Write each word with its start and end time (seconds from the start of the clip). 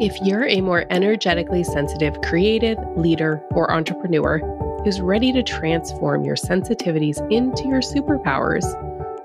If 0.00 0.20
you're 0.20 0.46
a 0.46 0.60
more 0.60 0.84
energetically 0.90 1.64
sensitive 1.64 2.20
creative, 2.20 2.78
leader, 2.96 3.42
or 3.50 3.72
entrepreneur 3.72 4.38
who's 4.84 5.00
ready 5.00 5.32
to 5.32 5.42
transform 5.42 6.24
your 6.24 6.36
sensitivities 6.36 7.18
into 7.32 7.64
your 7.66 7.80
superpowers 7.80 8.62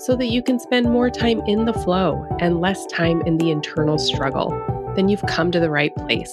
so 0.01 0.15
that 0.15 0.31
you 0.31 0.41
can 0.41 0.57
spend 0.57 0.91
more 0.91 1.11
time 1.11 1.41
in 1.45 1.65
the 1.65 1.73
flow 1.73 2.25
and 2.39 2.59
less 2.59 2.87
time 2.87 3.21
in 3.27 3.37
the 3.37 3.51
internal 3.51 3.99
struggle, 3.99 4.49
then 4.95 5.09
you've 5.09 5.21
come 5.27 5.51
to 5.51 5.59
the 5.59 5.69
right 5.69 5.95
place. 5.95 6.31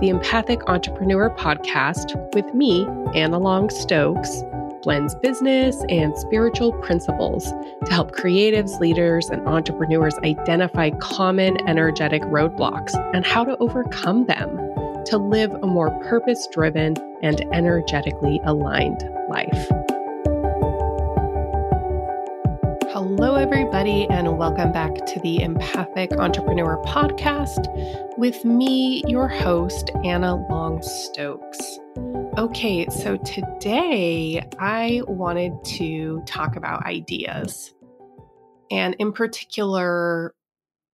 The 0.00 0.10
Empathic 0.10 0.60
Entrepreneur 0.68 1.30
Podcast 1.30 2.34
with 2.34 2.52
me, 2.52 2.86
Anna 3.14 3.38
Long 3.38 3.70
Stokes 3.70 4.42
blends 4.82 5.14
business 5.16 5.82
and 5.88 6.16
spiritual 6.16 6.72
principles 6.80 7.52
to 7.84 7.92
help 7.92 8.12
creatives, 8.12 8.80
leaders, 8.80 9.28
and 9.28 9.46
entrepreneurs 9.46 10.16
identify 10.24 10.90
common 11.00 11.56
energetic 11.68 12.22
roadblocks 12.22 12.94
and 13.14 13.26
how 13.26 13.44
to 13.44 13.56
overcome 13.58 14.26
them 14.26 14.56
to 15.06 15.18
live 15.18 15.52
a 15.62 15.66
more 15.66 15.90
purpose 16.04 16.46
driven 16.50 16.96
and 17.22 17.40
energetically 17.52 18.40
aligned 18.44 19.02
life. 19.28 19.68
Hello, 22.92 23.36
everybody, 23.36 24.06
and 24.10 24.36
welcome 24.36 24.72
back 24.72 24.94
to 25.06 25.20
the 25.20 25.42
Empathic 25.42 26.12
Entrepreneur 26.18 26.82
Podcast 26.84 27.66
with 28.18 28.44
me, 28.44 29.02
your 29.06 29.28
host, 29.28 29.90
Anna 30.04 30.36
Long 30.50 30.82
Stokes. 30.82 31.78
Okay, 32.38 32.86
so 32.88 33.16
today 33.18 34.42
I 34.58 35.02
wanted 35.06 35.52
to 35.76 36.22
talk 36.26 36.56
about 36.56 36.86
ideas, 36.86 37.74
and 38.70 38.96
in 38.98 39.12
particular, 39.12 40.34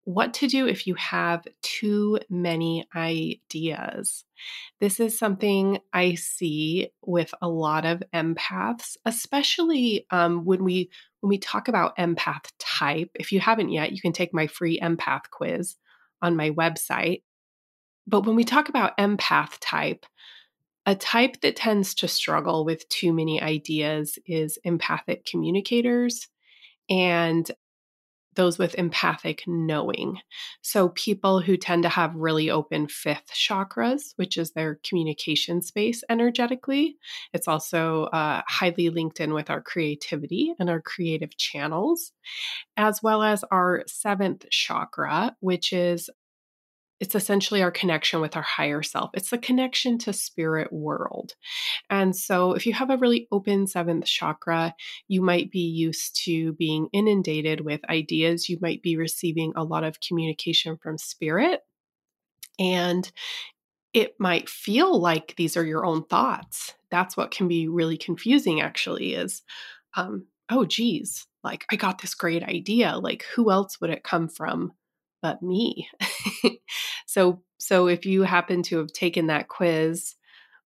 what 0.06 0.34
to 0.34 0.46
do 0.46 0.68
if 0.68 0.86
you 0.86 0.94
have 0.94 1.46
too 1.62 2.18
many 2.30 2.86
ideas. 2.94 4.24
This 4.80 5.00
is 5.00 5.18
something 5.18 5.78
I 5.92 6.14
see 6.14 6.90
with 7.02 7.34
a 7.42 7.48
lot 7.48 7.84
of 7.84 8.02
empaths, 8.14 8.96
especially 9.04 10.06
um, 10.10 10.44
when 10.44 10.62
we 10.62 10.90
when 11.20 11.28
we 11.28 11.38
talk 11.38 11.68
about 11.68 11.96
empath 11.96 12.50
type. 12.58 13.10
If 13.14 13.32
you 13.32 13.40
haven't 13.40 13.70
yet, 13.70 13.92
you 13.92 14.00
can 14.00 14.12
take 14.12 14.32
my 14.32 14.46
free 14.46 14.78
empath 14.80 15.30
quiz 15.30 15.76
on 16.22 16.36
my 16.36 16.50
website. 16.50 17.22
But 18.06 18.26
when 18.26 18.36
we 18.36 18.44
talk 18.44 18.68
about 18.68 18.96
empath 18.96 19.58
type, 19.60 20.06
a 20.86 20.94
type 20.94 21.40
that 21.42 21.56
tends 21.56 21.94
to 21.96 22.08
struggle 22.08 22.64
with 22.64 22.88
too 22.88 23.12
many 23.12 23.42
ideas 23.42 24.18
is 24.26 24.58
empathic 24.64 25.26
communicators 25.26 26.28
and 26.88 27.50
those 28.36 28.58
with 28.58 28.74
empathic 28.76 29.42
knowing. 29.46 30.18
So, 30.62 30.90
people 30.90 31.40
who 31.40 31.56
tend 31.56 31.82
to 31.84 31.88
have 31.88 32.14
really 32.14 32.50
open 32.50 32.86
fifth 32.86 33.32
chakras, 33.32 34.12
which 34.16 34.36
is 34.36 34.52
their 34.52 34.78
communication 34.86 35.62
space 35.62 36.04
energetically. 36.08 36.96
It's 37.32 37.48
also 37.48 38.04
uh, 38.04 38.42
highly 38.46 38.90
linked 38.90 39.20
in 39.20 39.32
with 39.32 39.50
our 39.50 39.62
creativity 39.62 40.54
and 40.58 40.68
our 40.70 40.80
creative 40.82 41.36
channels, 41.36 42.12
as 42.76 43.02
well 43.02 43.22
as 43.22 43.42
our 43.50 43.84
seventh 43.86 44.44
chakra, 44.50 45.34
which 45.40 45.72
is 45.72 46.10
it's 47.00 47.14
essentially 47.14 47.62
our 47.62 47.70
connection 47.70 48.20
with 48.20 48.36
our 48.36 48.42
higher 48.42 48.82
self. 48.82 49.10
It's 49.14 49.30
the 49.30 49.38
connection 49.38 49.98
to 49.98 50.12
spirit 50.12 50.72
world. 50.72 51.34
And 51.90 52.16
so 52.16 52.52
if 52.52 52.66
you 52.66 52.72
have 52.72 52.90
a 52.90 52.96
really 52.96 53.28
open 53.30 53.66
seventh 53.66 54.06
chakra, 54.06 54.74
you 55.08 55.20
might 55.20 55.50
be 55.50 55.60
used 55.60 56.18
to 56.24 56.54
being 56.54 56.88
inundated 56.92 57.60
with 57.60 57.88
ideas. 57.90 58.48
You 58.48 58.58
might 58.60 58.82
be 58.82 58.96
receiving 58.96 59.52
a 59.56 59.64
lot 59.64 59.84
of 59.84 60.00
communication 60.00 60.78
from 60.78 60.96
spirit. 60.96 61.60
And 62.58 63.10
it 63.92 64.14
might 64.18 64.48
feel 64.48 64.98
like 64.98 65.34
these 65.36 65.56
are 65.56 65.64
your 65.64 65.84
own 65.84 66.04
thoughts. 66.04 66.74
That's 66.90 67.16
what 67.16 67.30
can 67.30 67.48
be 67.48 67.68
really 67.68 67.96
confusing, 67.96 68.60
actually, 68.60 69.14
is 69.14 69.42
um, 69.96 70.26
oh, 70.50 70.64
geez, 70.64 71.26
like 71.42 71.66
I 71.70 71.76
got 71.76 72.00
this 72.00 72.14
great 72.14 72.42
idea. 72.42 72.96
Like, 72.96 73.24
who 73.34 73.50
else 73.50 73.80
would 73.80 73.90
it 73.90 74.04
come 74.04 74.28
from 74.28 74.72
but 75.22 75.42
me? 75.42 75.88
so 77.06 77.42
so 77.58 77.88
if 77.88 78.06
you 78.06 78.22
happen 78.22 78.62
to 78.64 78.78
have 78.78 78.92
taken 78.92 79.26
that 79.28 79.48
quiz 79.48 80.14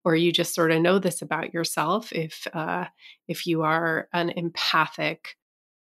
or 0.05 0.17
you 0.17 0.33
just 0.33 0.55
sort 0.55 0.71
of 0.73 0.81
know 0.83 0.99
this 0.99 1.23
about 1.23 1.55
yourself 1.55 2.13
if 2.13 2.47
uh, 2.53 2.87
if 3.29 3.47
you 3.47 3.63
are 3.63 4.09
an 4.13 4.31
empathic 4.31 5.37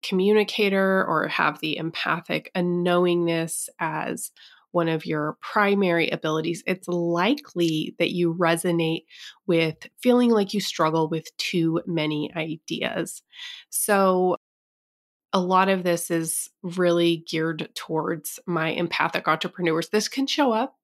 communicator 0.04 1.06
or 1.06 1.28
have 1.28 1.60
the 1.60 1.78
empathic 1.78 2.52
unknowingness 2.56 3.70
as 3.80 4.32
one 4.72 4.90
of 4.90 5.06
your 5.06 5.38
primary 5.40 6.10
abilities, 6.10 6.64
it's 6.66 6.88
likely 6.88 7.96
that 8.00 8.12
you 8.12 8.34
resonate 8.34 9.06
with 9.46 9.78
feeling 10.02 10.32
like 10.32 10.54
you 10.54 10.60
struggle 10.60 11.08
with 11.08 11.26
too 11.38 11.80
many 11.86 12.32
ideas. 12.36 13.22
So, 13.70 14.38
a 15.34 15.40
lot 15.40 15.68
of 15.68 15.84
this 15.84 16.12
is 16.12 16.50
really 16.62 17.26
geared 17.28 17.70
towards 17.76 18.40
my 18.46 18.70
empathic 18.70 19.28
entrepreneurs. 19.28 19.90
This 19.90 20.08
can 20.08 20.28
show 20.28 20.54
up 20.54 20.76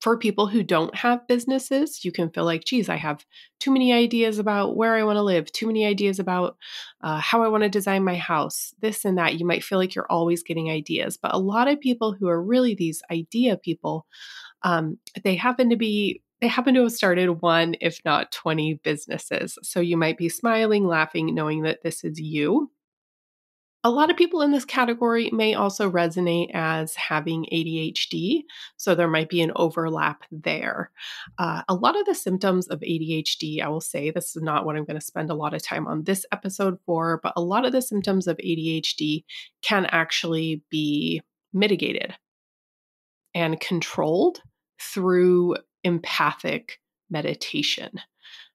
for 0.00 0.18
people 0.18 0.46
who 0.46 0.62
don't 0.62 0.94
have 0.94 1.26
businesses. 1.26 2.04
You 2.04 2.12
can 2.12 2.30
feel 2.30 2.44
like, 2.44 2.64
geez, 2.64 2.88
I 2.88 2.96
have 2.96 3.24
too 3.58 3.72
many 3.72 3.92
ideas 3.92 4.38
about 4.38 4.76
where 4.76 4.94
I 4.94 5.02
want 5.02 5.16
to 5.16 5.22
live, 5.22 5.50
too 5.50 5.66
many 5.66 5.86
ideas 5.86 6.18
about 6.18 6.56
uh, 7.02 7.18
how 7.20 7.42
I 7.42 7.48
want 7.48 7.62
to 7.64 7.68
design 7.68 8.04
my 8.04 8.16
house, 8.16 8.74
this 8.80 9.04
and 9.04 9.18
that. 9.18 9.40
You 9.40 9.46
might 9.46 9.64
feel 9.64 9.78
like 9.78 9.94
you're 9.94 10.10
always 10.10 10.42
getting 10.42 10.70
ideas. 10.70 11.16
But 11.16 11.34
a 11.34 11.38
lot 11.38 11.68
of 11.68 11.80
people 11.80 12.12
who 12.12 12.28
are 12.28 12.42
really 12.42 12.74
these 12.74 13.02
idea 13.10 13.56
people, 13.56 14.06
um, 14.62 14.98
they 15.24 15.36
happen 15.36 15.70
to 15.70 15.76
be 15.76 16.22
they 16.40 16.48
happen 16.48 16.74
to 16.74 16.82
have 16.82 16.92
started 16.92 17.40
one, 17.40 17.74
if 17.80 17.98
not 18.04 18.30
20 18.30 18.74
businesses. 18.84 19.56
So 19.62 19.80
you 19.80 19.96
might 19.96 20.18
be 20.18 20.28
smiling, 20.28 20.86
laughing, 20.86 21.34
knowing 21.34 21.62
that 21.62 21.82
this 21.82 22.04
is 22.04 22.20
you. 22.20 22.70
A 23.86 23.90
lot 23.90 24.10
of 24.10 24.16
people 24.16 24.40
in 24.40 24.50
this 24.50 24.64
category 24.64 25.28
may 25.30 25.52
also 25.52 25.90
resonate 25.90 26.50
as 26.54 26.94
having 26.94 27.46
ADHD, 27.52 28.44
so 28.78 28.94
there 28.94 29.08
might 29.08 29.28
be 29.28 29.42
an 29.42 29.52
overlap 29.56 30.24
there. 30.32 30.90
Uh, 31.38 31.62
a 31.68 31.74
lot 31.74 31.94
of 31.94 32.06
the 32.06 32.14
symptoms 32.14 32.66
of 32.68 32.80
ADHD, 32.80 33.60
I 33.60 33.68
will 33.68 33.82
say, 33.82 34.10
this 34.10 34.34
is 34.34 34.42
not 34.42 34.64
what 34.64 34.76
I'm 34.76 34.86
going 34.86 34.98
to 34.98 35.04
spend 35.04 35.30
a 35.30 35.34
lot 35.34 35.52
of 35.52 35.62
time 35.62 35.86
on 35.86 36.04
this 36.04 36.24
episode 36.32 36.78
for, 36.86 37.20
but 37.22 37.34
a 37.36 37.42
lot 37.42 37.66
of 37.66 37.72
the 37.72 37.82
symptoms 37.82 38.26
of 38.26 38.38
ADHD 38.38 39.24
can 39.60 39.84
actually 39.84 40.62
be 40.70 41.20
mitigated 41.52 42.14
and 43.34 43.60
controlled 43.60 44.40
through 44.80 45.56
empathic 45.82 46.80
meditation. 47.10 48.00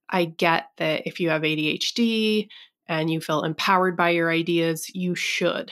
I 0.09 0.25
get 0.25 0.69
that 0.78 1.06
if 1.06 1.19
you 1.19 1.29
have 1.29 1.44
ADHD, 1.44 2.47
and 2.89 3.09
you 3.09 3.22
feel 3.22 3.44
empowered 3.44 3.95
by 3.95 4.09
your 4.09 4.31
ideas, 4.31 4.89
you 4.94 5.16
should. 5.16 5.72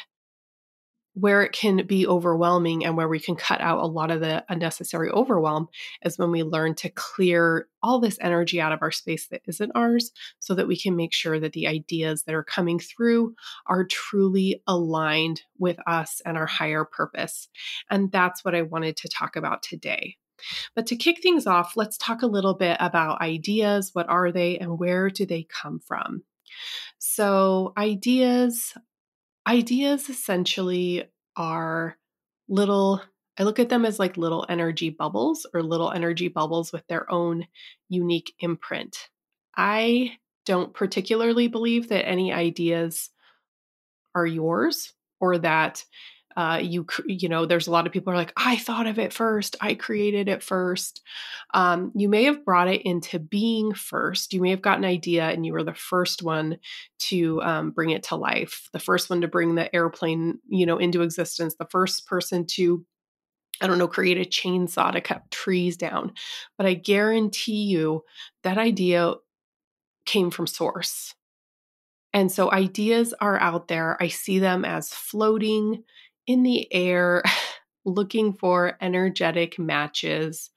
Where 1.16 1.42
it 1.42 1.52
can 1.52 1.88
be 1.88 2.06
overwhelming 2.06 2.86
and 2.86 2.96
where 2.96 3.08
we 3.08 3.20
can 3.20 3.36
cut 3.36 3.60
out 3.60 3.80
a 3.80 3.88
lot 3.88 4.12
of 4.12 4.20
the 4.22 4.46
unnecessary 4.50 5.10
overwhelm 5.10 5.68
is 6.06 6.20
when 6.20 6.30
we 6.30 6.44
learn 6.44 6.76
to 6.76 6.92
clear 6.92 7.68
all 7.82 8.00
this 8.00 8.20
energy 8.22 8.62
out 8.62 8.72
of 8.72 8.84
our 8.84 8.92
space 8.92 9.28
that 9.30 9.42
isn't 9.48 9.72
ours 9.74 10.12
so 10.38 10.54
that 10.54 10.68
we 10.68 10.80
can 10.80 10.96
make 10.96 11.12
sure 11.12 11.40
that 11.40 11.54
the 11.54 11.68
ideas 11.68 12.22
that 12.24 12.36
are 12.36 12.44
coming 12.44 12.78
through 12.78 13.34
are 13.66 13.84
truly 13.84 14.62
aligned 14.68 15.42
with 15.58 15.78
us 15.88 16.22
and 16.24 16.38
our 16.38 16.46
higher 16.46 16.86
purpose. 16.86 17.50
And 17.90 18.12
that's 18.12 18.46
what 18.46 18.54
I 18.54 18.62
wanted 18.62 18.96
to 18.98 19.10
talk 19.10 19.36
about 19.36 19.64
today. 19.64 20.18
But 20.76 20.86
to 20.86 20.96
kick 20.96 21.24
things 21.24 21.48
off, 21.48 21.76
let's 21.76 21.98
talk 21.98 22.22
a 22.22 22.28
little 22.28 22.54
bit 22.54 22.78
about 22.80 23.22
ideas. 23.22 23.90
What 23.94 24.08
are 24.08 24.32
they 24.32 24.60
and 24.60 24.78
where 24.78 25.10
do 25.10 25.26
they 25.26 25.48
come 25.50 25.80
from? 25.80 26.22
So, 27.00 27.74
ideas 27.78 28.74
ideas 29.48 30.10
essentially 30.10 31.06
are 31.38 31.98
little 32.50 33.02
I 33.40 33.44
look 33.44 33.60
at 33.60 33.70
them 33.70 33.86
as 33.86 34.00
like 34.00 34.18
little 34.18 34.46
energy 34.50 34.90
bubbles 34.90 35.46
or 35.54 35.64
little 35.64 35.92
energy 35.92 36.28
bubbles 36.28 36.74
with 36.74 36.86
their 36.88 37.12
own 37.12 37.48
unique 37.90 38.34
imprint. 38.40 39.10
I 39.56 40.18
don't 40.46 40.74
particularly 40.74 41.48
believe 41.48 41.90
that 41.90 42.08
any 42.08 42.34
ideas 42.34 43.10
are 44.16 44.26
yours 44.26 44.94
or 45.20 45.38
that 45.40 45.84
uh, 46.38 46.60
you 46.62 46.86
you 47.08 47.28
know 47.28 47.46
there's 47.46 47.68
a 47.68 47.72
lot 47.72 47.88
of 47.88 47.92
people 47.92 48.14
are 48.14 48.16
like 48.16 48.32
i 48.38 48.56
thought 48.56 48.86
of 48.86 49.00
it 49.00 49.12
first 49.12 49.56
i 49.60 49.74
created 49.74 50.30
it 50.30 50.44
first 50.44 51.02
um, 51.54 51.92
you 51.96 52.08
may 52.08 52.24
have 52.26 52.46
brought 52.46 52.68
it 52.68 52.84
into 52.84 53.18
being 53.18 53.74
first 53.74 54.34
you 54.34 54.42
may 54.42 54.52
have 54.52 54.62
got 54.62 54.78
an 54.78 54.86
idea 54.86 55.28
and 55.28 55.46
you 55.46 55.52
were 55.52 55.64
the 55.64 55.74
first 55.74 56.22
one 56.22 56.58
to 57.00 57.42
um, 57.42 57.72
bring 57.72 57.90
it 57.90 58.04
to 58.04 58.16
life 58.16 58.70
the 58.72 58.80
first 58.80 59.10
one 59.10 59.22
to 59.22 59.28
bring 59.28 59.56
the 59.56 59.74
airplane 59.76 60.38
you 60.48 60.66
know 60.66 60.78
into 60.78 61.02
existence 61.02 61.56
the 61.56 61.68
first 61.72 62.08
person 62.08 62.46
to 62.46 62.86
I 63.60 63.66
don't 63.66 63.80
know, 63.80 63.88
create 63.88 64.20
a 64.20 64.30
chainsaw 64.30 64.92
to 64.92 65.02
cut 65.02 65.32
trees 65.32 65.78
down. 65.78 66.14
But 66.60 66.68
I 66.68 66.76
guarantee 66.76 67.64
you 67.64 68.04
that 68.44 68.60
idea 68.60 69.16
came 70.06 70.30
from 70.30 70.46
source. 70.46 71.16
And 72.14 72.32
so 72.32 72.52
ideas 72.52 73.14
are 73.20 73.40
out 73.40 73.68
there. 73.68 73.98
I 74.02 74.08
see 74.08 74.40
them 74.40 74.64
as 74.66 74.90
floating 74.90 75.84
in 76.28 76.44
the 76.44 76.72
air 76.74 77.24
looking 77.86 78.34
for 78.34 78.78
energetic 78.82 79.58
matches 79.58 80.52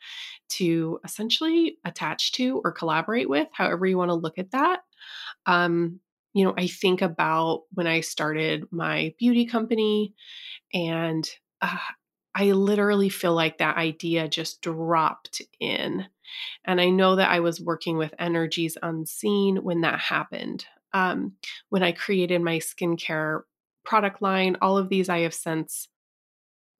to 0.50 0.98
essentially 1.04 1.78
attach 1.84 2.32
to 2.32 2.60
or 2.64 2.72
collaborate 2.72 3.28
with, 3.28 3.48
however 3.52 3.86
you 3.86 3.96
want 3.96 4.10
to 4.10 4.14
look 4.14 4.38
at 4.38 4.50
that. 4.50 4.80
Um, 5.46 6.00
you 6.34 6.44
know, 6.44 6.54
I 6.56 6.66
think 6.66 7.02
about 7.02 7.62
when 7.72 7.86
I 7.86 8.00
started 8.00 8.66
my 8.70 9.14
beauty 9.18 9.46
company, 9.46 10.14
and 10.72 11.28
uh, 11.60 11.76
I 12.34 12.52
literally 12.52 13.08
feel 13.08 13.34
like 13.34 13.58
that 13.58 13.76
idea 13.76 14.28
just 14.28 14.62
dropped 14.62 15.42
in. 15.58 16.06
And 16.64 16.80
I 16.80 16.90
know 16.90 17.16
that 17.16 17.30
I 17.30 17.40
was 17.40 17.60
working 17.60 17.96
with 17.96 18.14
energies 18.18 18.76
unseen 18.82 19.56
when 19.56 19.80
that 19.80 19.98
happened. 19.98 20.64
Um, 20.92 21.34
when 21.68 21.82
I 21.82 21.92
created 21.92 22.42
my 22.42 22.58
skincare 22.58 23.42
product 23.90 24.22
line, 24.22 24.56
all 24.62 24.78
of 24.78 24.88
these 24.88 25.08
I 25.08 25.18
have 25.22 25.34
since 25.34 25.88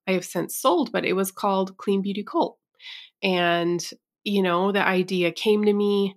I 0.07 0.13
have 0.13 0.23
since 0.23 0.55
sold, 0.55 0.93
but 0.93 1.03
it 1.03 1.11
was 1.11 1.29
called 1.29 1.77
Clean 1.77 2.01
Beauty 2.01 2.23
Cult. 2.23 2.57
And, 3.21 3.85
you 4.23 4.41
know, 4.41 4.71
the 4.71 4.81
idea 4.81 5.33
came 5.33 5.65
to 5.65 5.73
me. 5.73 6.15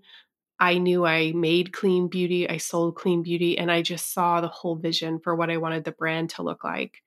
I 0.61 0.79
knew 0.79 1.05
I 1.05 1.33
made 1.33 1.73
clean 1.73 2.07
beauty, 2.07 2.49
I 2.49 2.59
sold 2.59 2.95
clean 2.95 3.25
beauty, 3.25 3.59
and 3.59 3.73
I 3.73 3.83
just 3.83 4.15
saw 4.15 4.41
the 4.41 4.47
whole 4.47 4.77
vision 4.77 5.19
for 5.19 5.35
what 5.35 5.51
I 5.51 5.57
wanted 5.57 5.83
the 5.83 5.91
brand 5.91 6.31
to 6.31 6.45
look 6.45 6.63
like. 6.63 7.03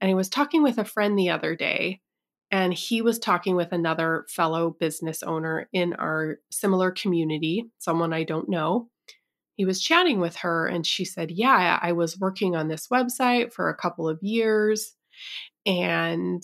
And 0.00 0.10
I 0.10 0.14
was 0.14 0.30
talking 0.30 0.62
with 0.62 0.78
a 0.78 0.84
friend 0.84 1.16
the 1.18 1.28
other 1.28 1.54
day, 1.54 2.00
and 2.50 2.72
he 2.72 3.02
was 3.02 3.18
talking 3.18 3.54
with 3.54 3.70
another 3.70 4.24
fellow 4.30 4.70
business 4.70 5.22
owner 5.22 5.68
in 5.74 5.92
our 5.92 6.38
similar 6.50 6.90
community, 6.90 7.66
someone 7.76 8.14
I 8.14 8.24
don't 8.24 8.48
know. 8.48 8.88
He 9.56 9.64
was 9.64 9.82
chatting 9.82 10.20
with 10.20 10.36
her, 10.36 10.66
and 10.66 10.86
she 10.86 11.04
said, 11.04 11.30
Yeah, 11.30 11.78
I 11.82 11.92
was 11.92 12.18
working 12.18 12.54
on 12.54 12.68
this 12.68 12.88
website 12.88 13.52
for 13.52 13.68
a 13.68 13.76
couple 13.76 14.08
of 14.08 14.22
years 14.22 14.94
and 15.64 16.42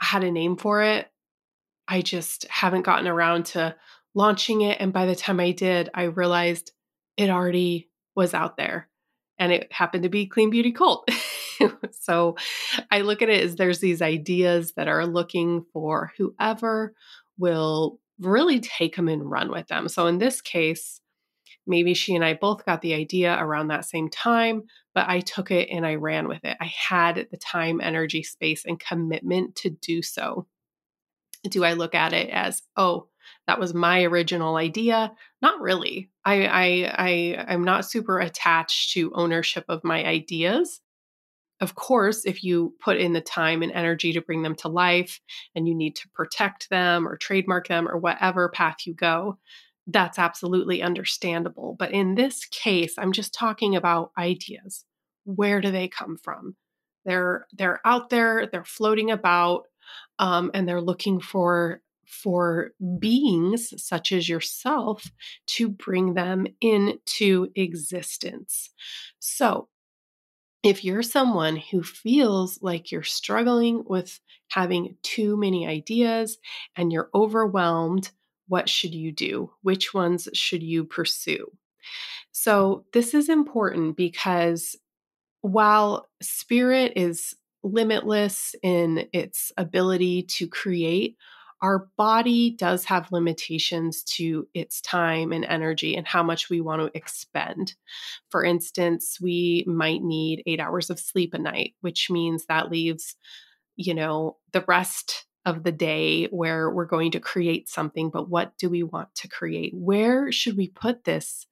I 0.00 0.04
had 0.04 0.24
a 0.24 0.30
name 0.30 0.56
for 0.56 0.82
it. 0.82 1.08
I 1.88 2.02
just 2.02 2.46
haven't 2.48 2.82
gotten 2.82 3.08
around 3.08 3.46
to 3.46 3.74
launching 4.14 4.60
it. 4.60 4.78
And 4.80 4.92
by 4.92 5.06
the 5.06 5.16
time 5.16 5.40
I 5.40 5.52
did, 5.52 5.88
I 5.94 6.04
realized 6.04 6.72
it 7.16 7.30
already 7.30 7.88
was 8.14 8.34
out 8.34 8.56
there 8.56 8.88
and 9.38 9.52
it 9.52 9.72
happened 9.72 10.04
to 10.04 10.08
be 10.08 10.26
Clean 10.26 10.50
Beauty 10.50 10.72
Cult. 10.72 11.08
so 11.90 12.36
I 12.90 13.00
look 13.00 13.22
at 13.22 13.28
it 13.28 13.42
as 13.42 13.56
there's 13.56 13.80
these 13.80 14.02
ideas 14.02 14.72
that 14.72 14.88
are 14.88 15.06
looking 15.06 15.64
for 15.72 16.12
whoever 16.18 16.94
will 17.38 17.98
really 18.20 18.60
take 18.60 18.96
them 18.96 19.08
and 19.08 19.28
run 19.28 19.50
with 19.50 19.66
them. 19.68 19.88
So 19.88 20.06
in 20.06 20.18
this 20.18 20.40
case, 20.40 21.00
maybe 21.70 21.94
she 21.94 22.14
and 22.14 22.24
I 22.24 22.34
both 22.34 22.66
got 22.66 22.82
the 22.82 22.92
idea 22.94 23.34
around 23.38 23.68
that 23.68 23.86
same 23.86 24.10
time, 24.10 24.64
but 24.94 25.08
I 25.08 25.20
took 25.20 25.50
it 25.50 25.70
and 25.70 25.86
I 25.86 25.94
ran 25.94 26.28
with 26.28 26.44
it. 26.44 26.56
I 26.60 26.66
had 26.66 27.28
the 27.30 27.36
time, 27.38 27.80
energy, 27.80 28.22
space, 28.22 28.66
and 28.66 28.78
commitment 28.78 29.54
to 29.56 29.70
do 29.70 30.02
so. 30.02 30.46
Do 31.48 31.64
I 31.64 31.72
look 31.72 31.94
at 31.94 32.12
it 32.12 32.28
as, 32.28 32.60
oh, 32.76 33.06
that 33.46 33.60
was 33.60 33.72
my 33.72 34.02
original 34.02 34.56
idea? 34.56 35.12
Not 35.40 35.60
really. 35.60 36.10
I 36.24 36.46
I 36.46 36.94
I 36.98 37.44
I'm 37.48 37.64
not 37.64 37.86
super 37.86 38.18
attached 38.18 38.92
to 38.92 39.12
ownership 39.14 39.64
of 39.68 39.84
my 39.84 40.04
ideas. 40.04 40.80
Of 41.60 41.74
course, 41.74 42.24
if 42.24 42.42
you 42.42 42.74
put 42.80 42.96
in 42.96 43.12
the 43.12 43.20
time 43.20 43.62
and 43.62 43.72
energy 43.72 44.12
to 44.14 44.22
bring 44.22 44.42
them 44.42 44.54
to 44.56 44.68
life 44.68 45.20
and 45.54 45.68
you 45.68 45.74
need 45.74 45.94
to 45.96 46.08
protect 46.14 46.70
them 46.70 47.06
or 47.06 47.16
trademark 47.16 47.68
them 47.68 47.86
or 47.86 47.98
whatever 47.98 48.48
path 48.48 48.78
you 48.86 48.94
go, 48.94 49.38
that's 49.92 50.18
absolutely 50.18 50.82
understandable. 50.82 51.76
But 51.78 51.92
in 51.92 52.14
this 52.14 52.44
case, 52.46 52.94
I'm 52.98 53.12
just 53.12 53.34
talking 53.34 53.76
about 53.76 54.12
ideas. 54.18 54.84
Where 55.24 55.60
do 55.60 55.70
they 55.70 55.88
come 55.88 56.16
from? 56.16 56.56
They're 57.04 57.46
they're 57.52 57.80
out 57.84 58.10
there, 58.10 58.46
they're 58.50 58.64
floating 58.64 59.10
about, 59.10 59.64
um, 60.18 60.50
and 60.54 60.68
they're 60.68 60.80
looking 60.80 61.20
for 61.20 61.82
for 62.06 62.72
beings 62.98 63.72
such 63.82 64.12
as 64.12 64.28
yourself 64.28 65.04
to 65.46 65.68
bring 65.68 66.14
them 66.14 66.46
into 66.60 67.48
existence. 67.54 68.70
So, 69.20 69.68
if 70.62 70.84
you're 70.84 71.02
someone 71.02 71.56
who 71.56 71.82
feels 71.82 72.58
like 72.60 72.92
you're 72.92 73.02
struggling 73.02 73.82
with 73.86 74.20
having 74.48 74.96
too 75.02 75.36
many 75.36 75.66
ideas 75.66 76.38
and 76.76 76.92
you're 76.92 77.08
overwhelmed 77.14 78.10
what 78.50 78.68
should 78.68 78.92
you 78.92 79.12
do? 79.12 79.52
Which 79.62 79.94
ones 79.94 80.28
should 80.34 80.62
you 80.62 80.84
pursue? 80.84 81.46
So, 82.32 82.84
this 82.92 83.14
is 83.14 83.28
important 83.28 83.96
because 83.96 84.74
while 85.40 86.08
spirit 86.20 86.94
is 86.96 87.34
limitless 87.62 88.56
in 88.62 89.06
its 89.12 89.52
ability 89.56 90.24
to 90.24 90.48
create, 90.48 91.16
our 91.62 91.88
body 91.96 92.50
does 92.50 92.84
have 92.86 93.12
limitations 93.12 94.02
to 94.02 94.48
its 94.52 94.80
time 94.80 95.30
and 95.30 95.44
energy 95.44 95.94
and 95.94 96.06
how 96.08 96.24
much 96.24 96.50
we 96.50 96.60
want 96.60 96.82
to 96.82 96.98
expend. 96.98 97.74
For 98.30 98.42
instance, 98.42 99.18
we 99.20 99.64
might 99.68 100.02
need 100.02 100.42
eight 100.46 100.58
hours 100.58 100.90
of 100.90 100.98
sleep 100.98 101.34
a 101.34 101.38
night, 101.38 101.74
which 101.82 102.10
means 102.10 102.46
that 102.46 102.70
leaves, 102.70 103.14
you 103.76 103.94
know, 103.94 104.38
the 104.52 104.64
rest 104.66 105.26
of 105.46 105.62
the 105.62 105.72
day 105.72 106.26
where 106.26 106.70
we're 106.70 106.84
going 106.84 107.12
to 107.12 107.20
create 107.20 107.68
something, 107.68 108.10
but 108.10 108.28
what 108.28 108.56
do 108.58 108.68
we 108.68 108.82
want 108.82 109.14
to 109.16 109.28
create? 109.28 109.72
Where 109.74 110.30
should 110.30 110.56
we 110.56 110.68
put 110.68 111.04
this 111.04 111.46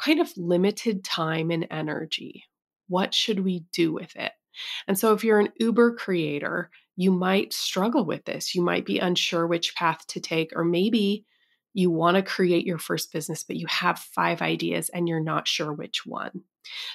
kind 0.00 0.20
of 0.20 0.30
limited 0.36 1.02
time 1.04 1.50
and 1.50 1.66
energy? 1.70 2.44
What 2.88 3.14
should 3.14 3.40
we 3.40 3.64
do 3.72 3.92
with 3.92 4.14
it? 4.16 4.32
And 4.86 4.98
so, 4.98 5.12
if 5.12 5.24
you're 5.24 5.40
an 5.40 5.52
Uber 5.58 5.96
creator, 5.96 6.70
you 6.96 7.10
might 7.10 7.52
struggle 7.52 8.04
with 8.04 8.24
this. 8.24 8.54
You 8.54 8.62
might 8.62 8.86
be 8.86 8.98
unsure 8.98 9.46
which 9.46 9.74
path 9.74 10.06
to 10.08 10.20
take, 10.20 10.52
or 10.54 10.64
maybe 10.64 11.26
you 11.74 11.90
want 11.90 12.16
to 12.16 12.22
create 12.22 12.64
your 12.64 12.78
first 12.78 13.12
business, 13.12 13.44
but 13.44 13.56
you 13.56 13.66
have 13.68 13.98
five 13.98 14.40
ideas 14.40 14.88
and 14.88 15.06
you're 15.06 15.20
not 15.20 15.46
sure 15.46 15.72
which 15.72 16.06
one. 16.06 16.42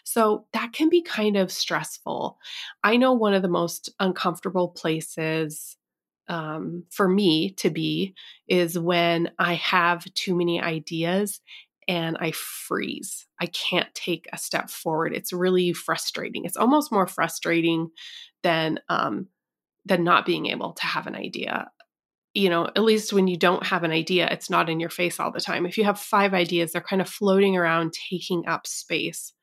So 0.04 0.48
that 0.54 0.74
can 0.74 0.90
be 0.90 1.04
kind 1.04 1.38
of 1.38 1.52
stressful. 1.52 2.40
I 2.84 2.98
know 2.98 3.14
one 3.14 3.36
of 3.36 3.44
the 3.44 3.48
most 3.48 3.92
uncomfortable 4.00 4.70
places 4.70 5.78
um, 6.32 6.86
for 6.90 7.10
me 7.10 7.52
to 7.58 7.70
be 7.70 8.16
is 8.48 8.80
when 8.80 9.30
I 9.38 9.56
have 9.56 10.06
too 10.14 10.34
many 10.34 10.62
ideas 10.62 11.42
and 11.90 12.18
I 12.22 12.32
freeze. 12.32 13.28
I 13.40 13.48
can't 13.48 13.94
take 13.94 14.28
a 14.32 14.38
step 14.38 14.70
forward. 14.70 15.14
It's 15.14 15.34
really 15.34 15.74
frustrating. 15.74 16.46
It's 16.46 16.56
almost 16.56 16.92
more 16.92 17.06
frustrating 17.06 17.90
than 18.44 18.80
um, 18.88 19.28
than 19.86 20.06
not 20.06 20.26
being 20.26 20.46
able 20.46 20.72
to 20.74 20.86
have 20.86 21.06
an 21.06 21.16
idea. 21.16 21.70
You 22.34 22.50
know, 22.50 22.66
at 22.66 22.84
least 22.84 23.12
when 23.12 23.28
you 23.28 23.36
don't 23.36 23.66
have 23.66 23.84
an 23.84 23.92
idea, 23.92 24.30
it's 24.32 24.50
not 24.50 24.70
in 24.70 24.80
your 24.80 24.90
face 24.90 25.20
all 25.20 25.34
the 25.34 25.42
time. 25.42 25.66
If 25.66 25.78
you 25.78 25.84
have 25.84 26.00
five 26.00 26.34
ideas, 26.34 26.72
they're 26.72 26.82
kind 26.82 27.02
of 27.02 27.10
floating 27.10 27.58
around, 27.58 27.92
taking 28.10 28.48
up 28.48 28.66
space. 28.68 29.34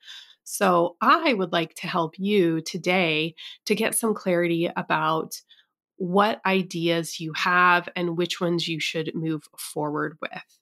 So, 0.44 0.96
I 1.02 1.34
would 1.34 1.52
like 1.52 1.74
to 1.74 1.86
help 1.86 2.14
you 2.16 2.62
today 2.62 3.34
to 3.66 3.74
get 3.74 3.94
some 3.94 4.14
clarity 4.14 4.70
about 4.74 5.34
what 5.98 6.40
ideas 6.46 7.20
you 7.20 7.32
have 7.36 7.88
and 7.94 8.16
which 8.16 8.40
ones 8.40 8.66
you 8.66 8.80
should 8.80 9.14
move 9.14 9.42
forward 9.56 10.16
with. 10.20 10.58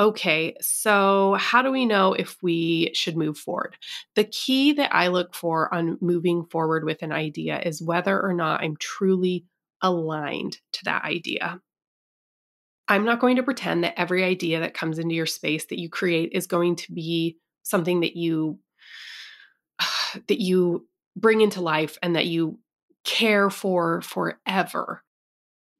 Okay, 0.00 0.56
so 0.60 1.34
how 1.38 1.62
do 1.62 1.70
we 1.70 1.86
know 1.86 2.12
if 2.12 2.36
we 2.42 2.90
should 2.94 3.16
move 3.16 3.38
forward? 3.38 3.76
The 4.16 4.24
key 4.24 4.72
that 4.72 4.92
I 4.94 5.08
look 5.08 5.34
for 5.34 5.72
on 5.72 5.98
moving 6.00 6.44
forward 6.46 6.84
with 6.84 7.02
an 7.02 7.12
idea 7.12 7.60
is 7.60 7.82
whether 7.82 8.20
or 8.20 8.32
not 8.34 8.62
I'm 8.62 8.76
truly 8.76 9.44
aligned 9.80 10.58
to 10.72 10.84
that 10.86 11.04
idea. 11.04 11.60
I'm 12.88 13.04
not 13.04 13.20
going 13.20 13.36
to 13.36 13.42
pretend 13.42 13.84
that 13.84 13.98
every 13.98 14.24
idea 14.24 14.60
that 14.60 14.74
comes 14.74 14.98
into 14.98 15.14
your 15.14 15.26
space 15.26 15.66
that 15.66 15.78
you 15.78 15.88
create 15.88 16.30
is 16.32 16.46
going 16.46 16.76
to 16.76 16.92
be 16.92 17.36
something 17.62 18.00
that 18.00 18.16
you 18.16 18.58
that 20.26 20.40
you 20.40 20.86
bring 21.16 21.42
into 21.42 21.60
life 21.60 21.98
and 22.02 22.16
that 22.16 22.26
you 22.26 22.58
care 23.04 23.50
for 23.50 24.00
forever. 24.02 25.02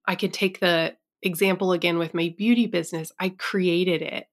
I 0.07 0.14
could 0.14 0.33
take 0.33 0.61
the 0.61 0.97
example 1.23 1.73
again 1.73 1.99
with 1.99 2.14
my 2.14 2.35
beauty 2.37 2.67
business. 2.67 3.12
I 3.19 3.31
created 3.31 4.02
it. 4.02 4.26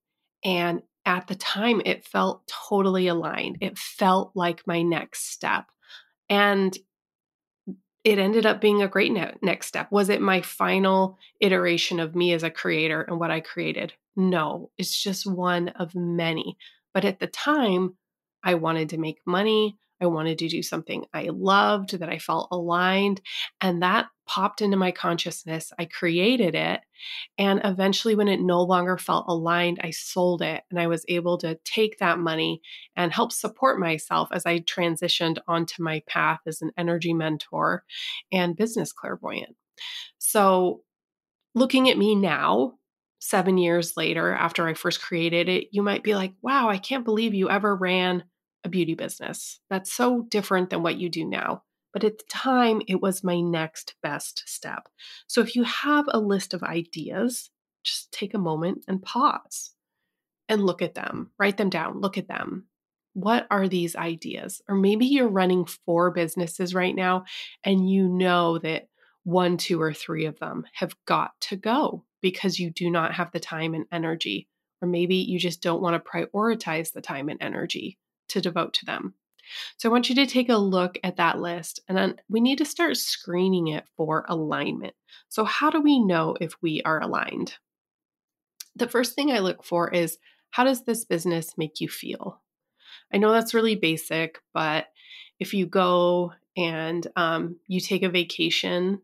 And 0.43 0.81
at 1.05 1.27
the 1.27 1.35
time, 1.35 1.81
it 1.85 2.05
felt 2.05 2.47
totally 2.47 3.07
aligned. 3.07 3.57
It 3.61 3.77
felt 3.77 4.31
like 4.35 4.67
my 4.67 4.81
next 4.81 5.31
step. 5.31 5.65
And 6.29 6.77
it 8.03 8.17
ended 8.17 8.45
up 8.45 8.61
being 8.61 8.81
a 8.81 8.87
great 8.87 9.11
ne- 9.11 9.35
next 9.41 9.67
step. 9.67 9.91
Was 9.91 10.09
it 10.09 10.21
my 10.21 10.41
final 10.41 11.17
iteration 11.39 11.99
of 11.99 12.15
me 12.15 12.33
as 12.33 12.43
a 12.43 12.49
creator 12.49 13.01
and 13.01 13.19
what 13.19 13.31
I 13.31 13.39
created? 13.39 13.93
No, 14.15 14.71
it's 14.77 15.01
just 15.01 15.25
one 15.25 15.69
of 15.69 15.95
many. 15.95 16.57
But 16.93 17.05
at 17.05 17.19
the 17.19 17.27
time, 17.27 17.95
I 18.43 18.55
wanted 18.55 18.89
to 18.89 18.97
make 18.97 19.19
money. 19.25 19.77
I 20.01 20.07
wanted 20.07 20.39
to 20.39 20.47
do 20.47 20.63
something 20.63 21.05
I 21.13 21.29
loved, 21.31 21.97
that 21.99 22.09
I 22.09 22.19
felt 22.19 22.47
aligned. 22.51 23.21
And 23.61 23.81
that 23.81 24.07
popped 24.25 24.61
into 24.61 24.77
my 24.77 24.91
consciousness. 24.91 25.73
I 25.79 25.85
created 25.85 26.55
it. 26.55 26.81
And 27.37 27.61
eventually, 27.63 28.15
when 28.15 28.27
it 28.27 28.39
no 28.39 28.61
longer 28.61 28.97
felt 28.97 29.25
aligned, 29.27 29.79
I 29.83 29.89
sold 29.89 30.41
it. 30.41 30.63
And 30.69 30.79
I 30.79 30.87
was 30.87 31.03
able 31.07 31.37
to 31.39 31.59
take 31.65 31.97
that 31.97 32.19
money 32.19 32.61
and 32.95 33.11
help 33.11 33.31
support 33.31 33.79
myself 33.79 34.29
as 34.31 34.45
I 34.45 34.59
transitioned 34.59 35.39
onto 35.47 35.81
my 35.81 36.03
path 36.07 36.39
as 36.45 36.61
an 36.61 36.71
energy 36.77 37.13
mentor 37.13 37.83
and 38.31 38.55
business 38.55 38.93
clairvoyant. 38.93 39.55
So, 40.19 40.83
looking 41.55 41.89
at 41.89 41.97
me 41.97 42.15
now, 42.15 42.73
seven 43.19 43.57
years 43.57 43.97
later, 43.97 44.33
after 44.33 44.67
I 44.67 44.73
first 44.73 45.01
created 45.01 45.49
it, 45.49 45.67
you 45.71 45.81
might 45.81 46.03
be 46.03 46.15
like, 46.15 46.33
wow, 46.41 46.69
I 46.69 46.77
can't 46.77 47.05
believe 47.05 47.33
you 47.33 47.49
ever 47.49 47.75
ran 47.75 48.23
a 48.63 48.69
beauty 48.69 48.93
business. 48.93 49.59
That's 49.69 49.91
so 49.91 50.23
different 50.29 50.69
than 50.69 50.83
what 50.83 50.97
you 50.97 51.09
do 51.09 51.25
now. 51.25 51.63
But 51.93 52.03
at 52.03 52.19
the 52.19 52.25
time, 52.29 52.81
it 52.87 53.01
was 53.01 53.23
my 53.23 53.39
next 53.41 53.95
best 54.03 54.43
step. 54.45 54.89
So 55.27 55.41
if 55.41 55.55
you 55.55 55.63
have 55.63 56.05
a 56.09 56.19
list 56.19 56.53
of 56.53 56.63
ideas, 56.63 57.49
just 57.83 58.11
take 58.11 58.33
a 58.33 58.39
moment 58.39 58.85
and 58.87 59.01
pause 59.01 59.71
and 60.47 60.65
look 60.65 60.81
at 60.81 60.95
them, 60.95 61.31
write 61.39 61.57
them 61.57 61.69
down, 61.69 62.01
look 62.01 62.17
at 62.17 62.27
them. 62.27 62.67
What 63.13 63.47
are 63.49 63.67
these 63.67 63.95
ideas? 63.95 64.61
Or 64.67 64.75
maybe 64.75 65.05
you're 65.05 65.27
running 65.27 65.65
four 65.65 66.11
businesses 66.11 66.75
right 66.75 66.95
now 66.95 67.25
and 67.63 67.89
you 67.89 68.07
know 68.07 68.59
that 68.59 68.87
one, 69.23 69.57
two, 69.57 69.81
or 69.81 69.93
three 69.93 70.25
of 70.25 70.39
them 70.39 70.65
have 70.73 70.95
got 71.05 71.31
to 71.41 71.55
go 71.55 72.05
because 72.21 72.59
you 72.59 72.69
do 72.69 72.89
not 72.89 73.13
have 73.15 73.31
the 73.31 73.39
time 73.39 73.73
and 73.73 73.85
energy. 73.91 74.47
Or 74.81 74.87
maybe 74.87 75.15
you 75.15 75.39
just 75.39 75.61
don't 75.61 75.81
want 75.81 76.01
to 76.01 76.09
prioritize 76.09 76.93
the 76.93 77.01
time 77.01 77.29
and 77.29 77.41
energy 77.41 77.97
to 78.29 78.41
devote 78.41 78.73
to 78.75 78.85
them. 78.85 79.13
So 79.77 79.89
I 79.89 79.91
want 79.91 80.09
you 80.09 80.15
to 80.15 80.27
take 80.27 80.49
a 80.49 80.57
look 80.57 80.97
at 81.03 81.17
that 81.17 81.39
list 81.39 81.79
and 81.87 81.97
then 81.97 82.15
we 82.29 82.39
need 82.39 82.59
to 82.59 82.65
start 82.65 82.97
screening 82.97 83.69
it 83.69 83.85
for 83.97 84.25
alignment. 84.29 84.93
So, 85.29 85.43
how 85.43 85.69
do 85.69 85.81
we 85.81 85.99
know 85.99 86.35
if 86.39 86.53
we 86.61 86.81
are 86.85 87.01
aligned? 87.01 87.55
The 88.75 88.87
first 88.87 89.15
thing 89.15 89.31
I 89.31 89.39
look 89.39 89.63
for 89.63 89.89
is 89.89 90.17
how 90.51 90.63
does 90.63 90.83
this 90.83 91.05
business 91.05 91.57
make 91.57 91.81
you 91.81 91.89
feel? 91.89 92.41
I 93.13 93.17
know 93.17 93.31
that's 93.31 93.53
really 93.53 93.75
basic, 93.75 94.39
but 94.53 94.87
if 95.39 95.53
you 95.53 95.65
go 95.65 96.33
and 96.55 97.05
um, 97.15 97.57
you 97.67 97.79
take 97.79 98.03
a 98.03 98.09
vacation 98.09 99.01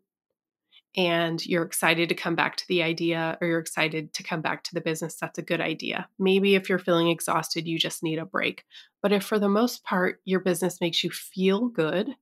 and 0.95 1.45
you're 1.45 1.63
excited 1.63 2.09
to 2.09 2.15
come 2.15 2.35
back 2.35 2.55
to 2.57 2.67
the 2.67 2.81
idea 2.81 3.37
or 3.41 3.47
you're 3.47 3.59
excited 3.59 4.13
to 4.13 4.23
come 4.23 4.41
back 4.41 4.63
to 4.63 4.73
the 4.73 4.81
business, 4.81 5.15
that's 5.15 5.37
a 5.37 5.43
good 5.43 5.59
idea. 5.59 6.07
Maybe 6.17 6.55
if 6.55 6.69
you're 6.69 6.79
feeling 6.79 7.09
exhausted, 7.09 7.67
you 7.67 7.77
just 7.77 8.01
need 8.01 8.17
a 8.17 8.25
break. 8.25 8.63
But 9.01 9.11
if 9.11 9.23
for 9.23 9.37
the 9.37 9.49
most 9.49 9.83
part 9.83 10.21
your 10.25 10.39
business 10.39 10.79
makes 10.79 11.03
you 11.03 11.09
feel 11.09 11.67
good, 11.67 12.15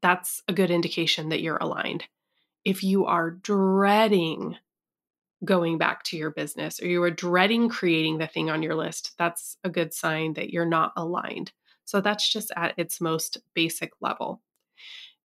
that's 0.00 0.42
a 0.48 0.52
good 0.52 0.70
indication 0.70 1.28
that 1.28 1.42
you're 1.42 1.58
aligned. 1.58 2.04
If 2.64 2.82
you 2.82 3.06
are 3.06 3.30
dreading 3.30 4.56
going 5.44 5.76
back 5.76 6.04
to 6.04 6.16
your 6.16 6.30
business 6.30 6.80
or 6.80 6.86
you 6.86 7.02
are 7.02 7.10
dreading 7.10 7.68
creating 7.68 8.18
the 8.18 8.26
thing 8.26 8.48
on 8.48 8.62
your 8.62 8.74
list, 8.74 9.12
that's 9.18 9.56
a 9.64 9.70
good 9.70 9.92
sign 9.92 10.34
that 10.34 10.50
you're 10.50 10.64
not 10.64 10.92
aligned. 10.96 11.52
So 11.84 12.00
that's 12.00 12.30
just 12.30 12.52
at 12.56 12.74
its 12.78 13.00
most 13.00 13.38
basic 13.54 13.92
level 14.00 14.40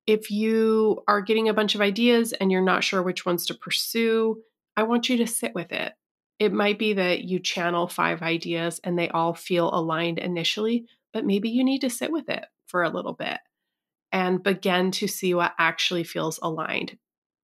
if 0.07 0.31
you 0.31 1.03
are 1.07 1.21
getting 1.21 1.49
a 1.49 1.53
bunch 1.53 1.75
of 1.75 1.81
ideas 1.81 2.31
and 2.31 2.49
you're 2.49 2.61
not 2.61 2.83
sure 2.83 3.03
which 3.03 3.25
ones 3.25 3.45
to 3.45 3.53
pursue, 3.53 4.41
I 4.77 4.83
want 4.83 5.09
you 5.09 5.17
to 5.17 5.27
sit 5.27 5.53
with 5.53 5.73
it. 5.73 5.93
It 6.39 6.53
might 6.53 6.79
be 6.79 6.93
that 6.93 7.25
you 7.25 7.39
channel 7.39 7.87
five 7.87 8.21
ideas 8.21 8.79
and 8.83 8.97
they 8.97 9.09
all 9.09 9.33
feel 9.33 9.69
aligned 9.73 10.17
initially, 10.17 10.85
but 11.11 11.25
maybe 11.25 11.49
you 11.49 11.63
need 11.63 11.81
to 11.81 11.89
sit 11.89 12.11
with 12.11 12.29
it 12.29 12.45
for 12.67 12.83
a 12.83 12.89
little 12.89 13.13
bit 13.13 13.39
and 14.13 14.41
begin 14.41 14.91
to 14.91 15.07
see 15.07 15.33
what 15.33 15.53
actually 15.59 16.05
feels 16.05 16.39
aligned. 16.41 16.97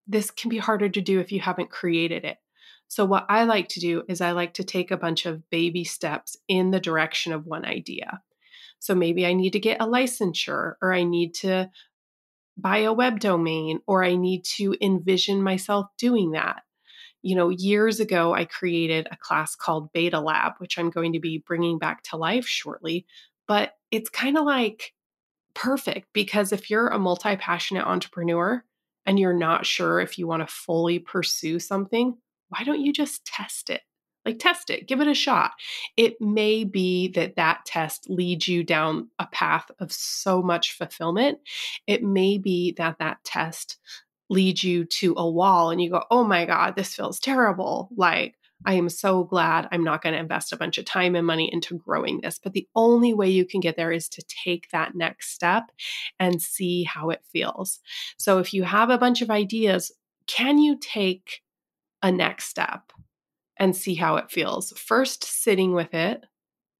This 0.08 0.32
can 0.32 0.50
be 0.50 0.58
harder 0.58 0.88
to 0.88 1.02
do 1.02 1.20
if 1.20 1.32
you 1.32 1.42
haven't 1.42 1.70
created 1.70 2.24
it. 2.24 2.38
So, 2.88 3.04
what 3.06 3.26
I 3.28 3.46
like 3.46 3.70
to 3.70 3.80
do 3.80 4.04
is 4.08 4.22
I 4.22 4.32
like 4.32 4.54
to 4.56 4.64
take 4.64 4.92
a 4.92 4.98
bunch 4.98 5.26
of 5.26 5.50
baby 5.50 5.84
steps 5.84 6.38
in 6.48 6.72
the 6.72 6.80
direction 6.80 7.34
of 7.34 7.46
one 7.46 7.66
idea. 7.66 8.22
So, 8.80 8.94
maybe 8.94 9.26
I 9.26 9.34
need 9.34 9.54
to 9.54 9.60
get 9.60 9.82
a 9.82 9.88
licensure 9.88 10.76
or 10.82 10.94
I 10.94 11.04
need 11.04 11.34
to 11.36 11.72
buy 12.58 12.80
a 12.80 12.94
web 12.94 13.20
domain 13.20 13.80
or 13.88 14.04
I 14.04 14.16
need 14.16 14.44
to 14.58 14.76
envision 14.82 15.42
myself 15.42 15.88
doing 15.98 16.32
that. 16.32 16.64
You 17.22 17.36
know, 17.36 17.50
years 17.50 18.00
ago, 18.00 18.34
I 18.34 18.46
created 18.46 19.08
a 19.10 19.18
class 19.18 19.56
called 19.56 19.94
Beta 19.94 20.20
Lab, 20.20 20.54
which 20.58 20.78
I'm 20.78 20.90
going 20.90 21.14
to 21.14 21.20
be 21.20 21.44
bringing 21.46 21.80
back 21.80 22.04
to 22.04 22.18
life 22.18 22.46
shortly. 22.46 23.06
But 23.48 23.74
it's 23.92 24.10
kind 24.10 24.38
of 24.38 24.46
like 24.46 24.94
perfect 25.54 26.08
because 26.14 26.52
if 26.52 26.70
you're 26.70 26.88
a 26.88 27.00
multi 27.00 27.36
passionate 27.36 27.86
entrepreneur 27.86 28.64
and 29.06 29.20
you're 29.20 29.38
not 29.38 29.66
sure 29.66 30.00
if 30.00 30.18
you 30.18 30.28
want 30.28 30.48
to 30.48 30.54
fully 30.54 31.00
pursue 31.00 31.60
something, 31.60 32.18
why 32.50 32.64
don't 32.64 32.82
you 32.82 32.92
just 32.94 33.26
test 33.26 33.70
it? 33.70 33.82
Like, 34.26 34.40
test 34.40 34.70
it, 34.70 34.88
give 34.88 35.02
it 35.02 35.08
a 35.08 35.14
shot. 35.14 35.52
It 35.98 36.16
may 36.22 36.64
be 36.64 37.10
that 37.10 37.36
that 37.36 37.66
test 37.66 38.10
leads 38.10 38.48
you 38.48 38.64
down 38.64 39.10
a 39.20 39.28
path 39.28 39.70
of 39.80 39.92
so 39.92 40.42
much 40.42 40.74
fulfillment. 40.74 41.40
It 41.88 42.04
may 42.04 42.38
be 42.38 42.74
that 42.78 43.00
that 43.00 43.24
test 43.24 43.78
leads 44.30 44.64
you 44.64 44.86
to 44.86 45.14
a 45.18 45.30
wall 45.30 45.70
and 45.70 45.82
you 45.82 45.90
go, 45.90 46.04
oh 46.10 46.24
my 46.24 46.46
God, 46.46 46.76
this 46.76 46.96
feels 46.96 47.20
terrible. 47.20 47.90
Like, 47.96 48.36
I 48.66 48.76
am 48.76 48.90
so 48.90 49.26
glad 49.26 49.68
I'm 49.72 49.84
not 49.84 50.02
going 50.02 50.14
to 50.14 50.20
invest 50.20 50.54
a 50.54 50.58
bunch 50.58 50.78
of 50.78 50.86
time 50.86 51.16
and 51.16 51.28
money 51.28 51.50
into 51.52 51.78
growing 51.78 52.22
this. 52.22 52.40
But 52.42 52.54
the 52.54 52.68
only 52.76 53.14
way 53.14 53.30
you 53.30 53.46
can 53.46 53.60
get 53.60 53.76
there 53.76 53.92
is 53.92 54.08
to 54.10 54.24
take 54.46 54.70
that 54.72 54.96
next 54.96 55.32
step 55.32 55.66
and 56.20 56.42
see 56.42 56.84
how 56.84 57.10
it 57.10 57.24
feels. 57.32 57.80
So 58.18 58.40
if 58.40 58.54
you 58.54 58.64
have 58.64 58.90
a 58.90 58.98
bunch 58.98 59.22
of 59.22 59.30
ideas, 59.30 59.92
can 60.28 60.60
you 60.60 60.78
take 60.80 61.42
a 62.02 62.12
next 62.12 62.46
step? 62.46 62.94
And 63.58 63.76
see 63.76 63.96
how 63.96 64.16
it 64.18 64.32
feels. 64.32 64.72
First, 64.78 65.24
sitting 65.24 65.74
with 65.74 65.94
it, 65.94 66.26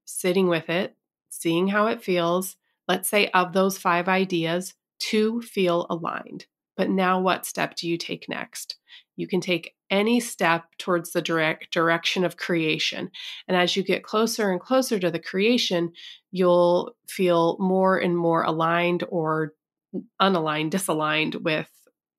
sitting 0.04 0.48
with 0.48 0.68
it, 0.68 0.96
seeing 1.30 1.68
how 1.68 1.86
it 1.86 2.02
feels. 2.02 2.56
Let's 2.88 3.08
say 3.08 3.28
of 3.28 3.52
those 3.52 3.78
five 3.78 4.08
ideas, 4.08 4.74
two 4.98 5.42
feel 5.42 5.86
aligned. 5.88 6.46
But 6.76 6.90
now, 6.90 7.20
what 7.20 7.46
step 7.46 7.76
do 7.76 7.88
you 7.88 7.96
take 7.96 8.28
next? 8.28 8.76
You 9.16 9.28
can 9.28 9.40
take 9.40 9.74
any 9.90 10.18
step 10.18 10.64
towards 10.78 11.12
the 11.12 11.22
direct 11.22 11.72
direction 11.72 12.24
of 12.24 12.36
creation. 12.36 13.10
And 13.46 13.56
as 13.56 13.76
you 13.76 13.84
get 13.84 14.02
closer 14.02 14.50
and 14.50 14.60
closer 14.60 14.98
to 14.98 15.10
the 15.10 15.20
creation, 15.20 15.92
you'll 16.32 16.96
feel 17.08 17.56
more 17.60 17.96
and 17.98 18.16
more 18.16 18.42
aligned 18.42 19.04
or 19.08 19.52
mm, 19.94 20.02
unaligned, 20.20 20.72
disaligned 20.72 21.42
with, 21.42 21.70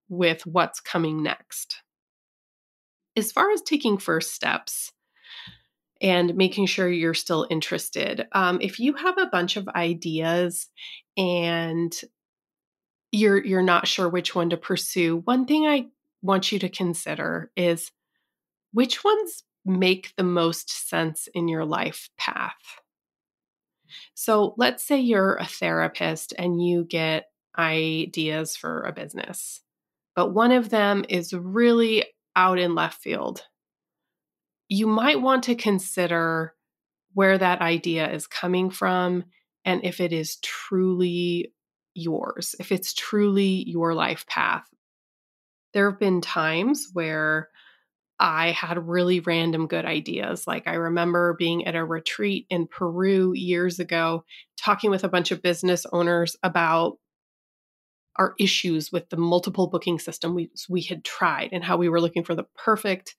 with 0.07 0.45
what's 0.45 0.79
coming 0.79 1.21
next 1.21 1.81
as 3.15 3.31
far 3.31 3.51
as 3.51 3.61
taking 3.61 3.97
first 3.97 4.33
steps 4.33 4.91
and 6.01 6.35
making 6.35 6.65
sure 6.65 6.89
you're 6.89 7.13
still 7.13 7.47
interested, 7.49 8.27
um, 8.33 8.59
if 8.61 8.79
you 8.79 8.93
have 8.93 9.17
a 9.17 9.27
bunch 9.27 9.57
of 9.57 9.67
ideas 9.69 10.67
and 11.17 11.93
you're 13.11 13.43
you're 13.43 13.61
not 13.61 13.87
sure 13.87 14.09
which 14.09 14.35
one 14.35 14.49
to 14.49 14.57
pursue, 14.57 15.21
one 15.25 15.45
thing 15.45 15.65
I 15.65 15.87
want 16.21 16.51
you 16.51 16.59
to 16.59 16.69
consider 16.69 17.51
is 17.55 17.91
which 18.73 19.03
ones 19.03 19.43
make 19.65 20.13
the 20.17 20.23
most 20.23 20.89
sense 20.89 21.27
in 21.33 21.47
your 21.47 21.65
life 21.65 22.09
path. 22.17 22.53
So 24.13 24.53
let's 24.57 24.83
say 24.83 24.99
you're 24.99 25.35
a 25.35 25.45
therapist 25.45 26.33
and 26.37 26.61
you 26.61 26.83
get 26.83 27.29
ideas 27.57 28.55
for 28.57 28.83
a 28.83 28.91
business, 28.91 29.61
but 30.15 30.33
one 30.33 30.51
of 30.51 30.69
them 30.69 31.05
is 31.07 31.33
really 31.33 32.03
out 32.35 32.59
in 32.59 32.75
left 32.75 33.01
field, 33.01 33.43
you 34.67 34.87
might 34.87 35.21
want 35.21 35.43
to 35.43 35.55
consider 35.55 36.53
where 37.13 37.37
that 37.37 37.61
idea 37.61 38.11
is 38.11 38.27
coming 38.27 38.69
from 38.69 39.23
and 39.63 39.83
if 39.83 39.99
it 39.99 40.11
is 40.11 40.37
truly 40.37 41.53
yours, 41.93 42.55
if 42.59 42.71
it's 42.71 42.93
truly 42.93 43.63
your 43.67 43.93
life 43.93 44.25
path. 44.27 44.65
There 45.73 45.89
have 45.89 45.99
been 45.99 46.21
times 46.21 46.89
where 46.93 47.49
I 48.19 48.51
had 48.51 48.87
really 48.87 49.19
random 49.19 49.67
good 49.67 49.85
ideas. 49.85 50.47
Like 50.47 50.67
I 50.67 50.75
remember 50.75 51.35
being 51.37 51.65
at 51.65 51.75
a 51.75 51.83
retreat 51.83 52.45
in 52.49 52.67
Peru 52.67 53.33
years 53.33 53.79
ago, 53.79 54.23
talking 54.57 54.89
with 54.89 55.03
a 55.03 55.09
bunch 55.09 55.31
of 55.31 55.41
business 55.41 55.85
owners 55.91 56.37
about 56.43 56.97
our 58.17 58.33
issues 58.39 58.91
with 58.91 59.09
the 59.09 59.17
multiple 59.17 59.67
booking 59.67 59.99
system 59.99 60.33
we, 60.35 60.49
we 60.69 60.81
had 60.81 61.03
tried 61.03 61.49
and 61.51 61.63
how 61.63 61.77
we 61.77 61.89
were 61.89 62.01
looking 62.01 62.23
for 62.23 62.35
the 62.35 62.45
perfect 62.55 63.15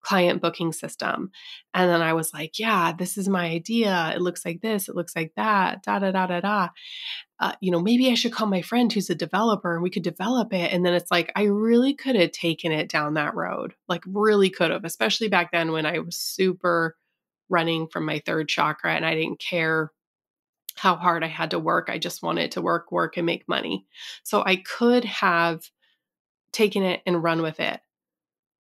client 0.00 0.40
booking 0.40 0.72
system. 0.72 1.30
And 1.74 1.90
then 1.90 2.00
I 2.00 2.12
was 2.12 2.32
like, 2.32 2.58
yeah, 2.58 2.92
this 2.96 3.18
is 3.18 3.28
my 3.28 3.46
idea. 3.46 4.12
It 4.14 4.20
looks 4.20 4.44
like 4.44 4.60
this, 4.60 4.88
it 4.88 4.94
looks 4.94 5.14
like 5.16 5.32
that, 5.36 5.82
da 5.82 5.98
da 5.98 6.12
da 6.12 6.26
da 6.26 6.40
da. 6.40 6.68
Uh, 7.40 7.52
you 7.60 7.70
know, 7.70 7.80
maybe 7.80 8.10
I 8.10 8.14
should 8.14 8.32
call 8.32 8.46
my 8.46 8.62
friend 8.62 8.92
who's 8.92 9.10
a 9.10 9.14
developer 9.14 9.74
and 9.74 9.82
we 9.82 9.90
could 9.90 10.02
develop 10.02 10.52
it. 10.52 10.72
And 10.72 10.84
then 10.84 10.94
it's 10.94 11.10
like, 11.10 11.32
I 11.36 11.44
really 11.44 11.94
could 11.94 12.16
have 12.16 12.32
taken 12.32 12.72
it 12.72 12.88
down 12.88 13.14
that 13.14 13.34
road, 13.34 13.74
like, 13.88 14.02
really 14.06 14.50
could 14.50 14.70
have, 14.70 14.84
especially 14.84 15.28
back 15.28 15.52
then 15.52 15.72
when 15.72 15.86
I 15.86 15.98
was 15.98 16.16
super 16.16 16.96
running 17.48 17.88
from 17.88 18.04
my 18.04 18.22
third 18.24 18.48
chakra 18.48 18.94
and 18.94 19.06
I 19.06 19.14
didn't 19.14 19.40
care 19.40 19.90
how 20.78 20.96
hard 20.96 21.24
I 21.24 21.28
had 21.28 21.50
to 21.50 21.58
work. 21.58 21.88
I 21.90 21.98
just 21.98 22.22
wanted 22.22 22.52
to 22.52 22.62
work, 22.62 22.90
work, 22.92 23.16
and 23.16 23.26
make 23.26 23.48
money. 23.48 23.86
So 24.22 24.42
I 24.44 24.56
could 24.56 25.04
have 25.04 25.62
taken 26.52 26.82
it 26.82 27.02
and 27.06 27.22
run 27.22 27.42
with 27.42 27.60
it. 27.60 27.80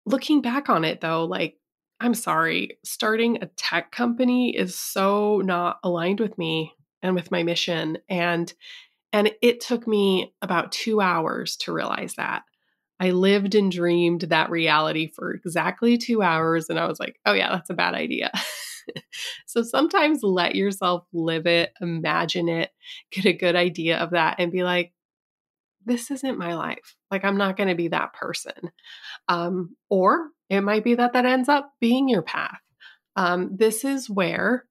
Looking 0.04 0.40
back 0.42 0.68
on 0.68 0.85
it 0.85 1.00
though, 1.00 1.25
like, 1.25 1.58
I'm 2.00 2.14
sorry, 2.14 2.78
starting 2.85 3.42
a 3.42 3.46
tech 3.46 3.90
company 3.90 4.54
is 4.54 4.75
so 4.75 5.40
not 5.44 5.78
aligned 5.82 6.20
with 6.20 6.37
me 6.37 6.75
and 7.02 7.14
with 7.14 7.30
my 7.30 7.42
mission. 7.42 7.99
And 8.08 8.52
and 9.12 9.32
it 9.40 9.61
took 9.61 9.87
me 9.87 10.35
about 10.42 10.73
two 10.73 11.00
hours 11.00 11.56
to 11.58 11.73
realize 11.73 12.14
that. 12.16 12.42
I 12.99 13.11
lived 13.11 13.54
and 13.54 13.70
dreamed 13.70 14.23
that 14.23 14.50
reality 14.50 15.06
for 15.06 15.32
exactly 15.32 15.96
two 15.96 16.23
hours. 16.23 16.68
And 16.68 16.78
I 16.78 16.87
was 16.87 16.99
like, 16.99 17.20
oh, 17.26 17.32
yeah, 17.32 17.50
that's 17.50 17.70
a 17.70 17.75
bad 17.75 17.94
idea. 17.94 18.30
so 19.47 19.62
sometimes 19.62 20.23
let 20.23 20.55
yourself 20.55 21.05
live 21.12 21.47
it, 21.47 21.73
imagine 21.81 22.49
it, 22.49 22.71
get 23.11 23.25
a 23.26 23.33
good 23.33 23.57
idea 23.57 23.99
of 23.99 24.11
that, 24.11 24.37
and 24.38 24.52
be 24.52 24.62
like, 24.62 24.93
this 25.85 26.11
isn't 26.11 26.38
my 26.38 26.55
life. 26.55 26.97
Like, 27.11 27.25
I'm 27.25 27.37
not 27.37 27.57
going 27.57 27.69
to 27.69 27.75
be 27.75 27.88
that 27.88 28.12
person. 28.12 28.71
Um, 29.28 29.76
or 29.88 30.28
it 30.50 30.61
might 30.61 30.85
be 30.85 30.97
that 30.97 31.12
that 31.12 31.25
ends 31.25 31.49
up 31.49 31.73
being 31.81 32.09
your 32.09 32.23
path. 32.23 32.59
Um, 33.14 33.57
this 33.57 33.85
is 33.85 34.11
where, 34.11 34.66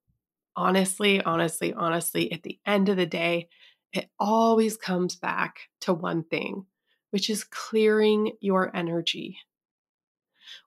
honestly, 0.55 1.21
honestly, 1.21 1.73
honestly, 1.73 2.31
at 2.31 2.43
the 2.43 2.59
end 2.65 2.89
of 2.89 2.97
the 2.97 3.05
day, 3.05 3.47
it 3.93 4.09
always 4.19 4.75
comes 4.75 5.15
back 5.15 5.69
to 5.81 5.93
one 5.93 6.23
thing, 6.23 6.65
which 7.11 7.29
is 7.29 7.45
clearing 7.45 8.33
your 8.41 8.75
energy. 8.75 9.37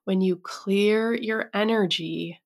When 0.05 0.19
you 0.19 0.35
clear 0.35 1.13
your 1.13 1.49
energy, 1.53 2.39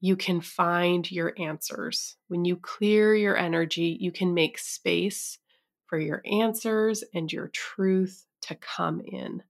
you 0.00 0.16
can 0.16 0.40
find 0.40 1.10
your 1.10 1.32
answers. 1.38 2.16
When 2.28 2.44
you 2.44 2.56
clear 2.56 3.14
your 3.14 3.36
energy, 3.36 3.96
you 4.00 4.12
can 4.12 4.34
make 4.34 4.58
space 4.58 5.38
for 5.86 5.98
your 5.98 6.22
answers 6.24 7.02
and 7.14 7.32
your 7.32 7.48
truth 7.48 8.24
to 8.42 8.54
come 8.56 9.00
in. 9.00 9.42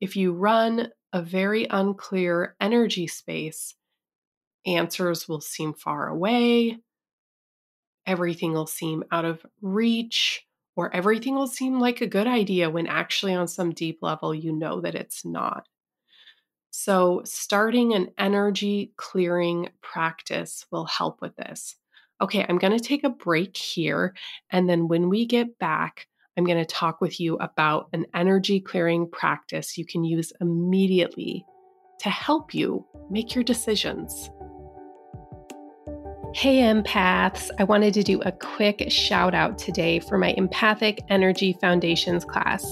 If 0.00 0.16
you 0.16 0.32
run 0.32 0.88
a 1.12 1.22
very 1.22 1.66
unclear 1.68 2.56
energy 2.60 3.06
space, 3.06 3.74
answers 4.66 5.28
will 5.28 5.40
seem 5.40 5.74
far 5.74 6.08
away, 6.08 6.78
everything 8.06 8.52
will 8.52 8.66
seem 8.66 9.04
out 9.12 9.24
of 9.24 9.44
reach, 9.60 10.44
or 10.74 10.94
everything 10.94 11.34
will 11.34 11.46
seem 11.46 11.78
like 11.78 12.00
a 12.00 12.06
good 12.06 12.26
idea 12.26 12.70
when 12.70 12.86
actually, 12.86 13.34
on 13.34 13.46
some 13.46 13.72
deep 13.72 13.98
level, 14.00 14.34
you 14.34 14.52
know 14.52 14.80
that 14.80 14.94
it's 14.94 15.24
not. 15.24 15.68
So, 16.74 17.20
starting 17.24 17.92
an 17.92 18.08
energy 18.16 18.92
clearing 18.96 19.68
practice 19.82 20.64
will 20.70 20.86
help 20.86 21.20
with 21.20 21.36
this. 21.36 21.76
Okay, 22.18 22.46
I'm 22.48 22.56
going 22.56 22.76
to 22.76 22.82
take 22.82 23.04
a 23.04 23.10
break 23.10 23.58
here. 23.58 24.14
And 24.50 24.70
then 24.70 24.88
when 24.88 25.10
we 25.10 25.26
get 25.26 25.58
back, 25.58 26.08
I'm 26.38 26.44
going 26.44 26.58
to 26.58 26.64
talk 26.64 27.02
with 27.02 27.20
you 27.20 27.36
about 27.36 27.88
an 27.92 28.06
energy 28.14 28.58
clearing 28.58 29.06
practice 29.10 29.76
you 29.76 29.84
can 29.84 30.02
use 30.02 30.32
immediately 30.40 31.44
to 32.00 32.08
help 32.08 32.54
you 32.54 32.86
make 33.10 33.34
your 33.34 33.44
decisions. 33.44 34.30
Hey, 36.34 36.62
empaths. 36.62 37.50
I 37.58 37.64
wanted 37.64 37.92
to 37.94 38.02
do 38.02 38.22
a 38.22 38.32
quick 38.32 38.90
shout 38.90 39.34
out 39.34 39.58
today 39.58 40.00
for 40.00 40.16
my 40.16 40.32
Empathic 40.38 41.00
Energy 41.10 41.58
Foundations 41.60 42.24
class. 42.24 42.64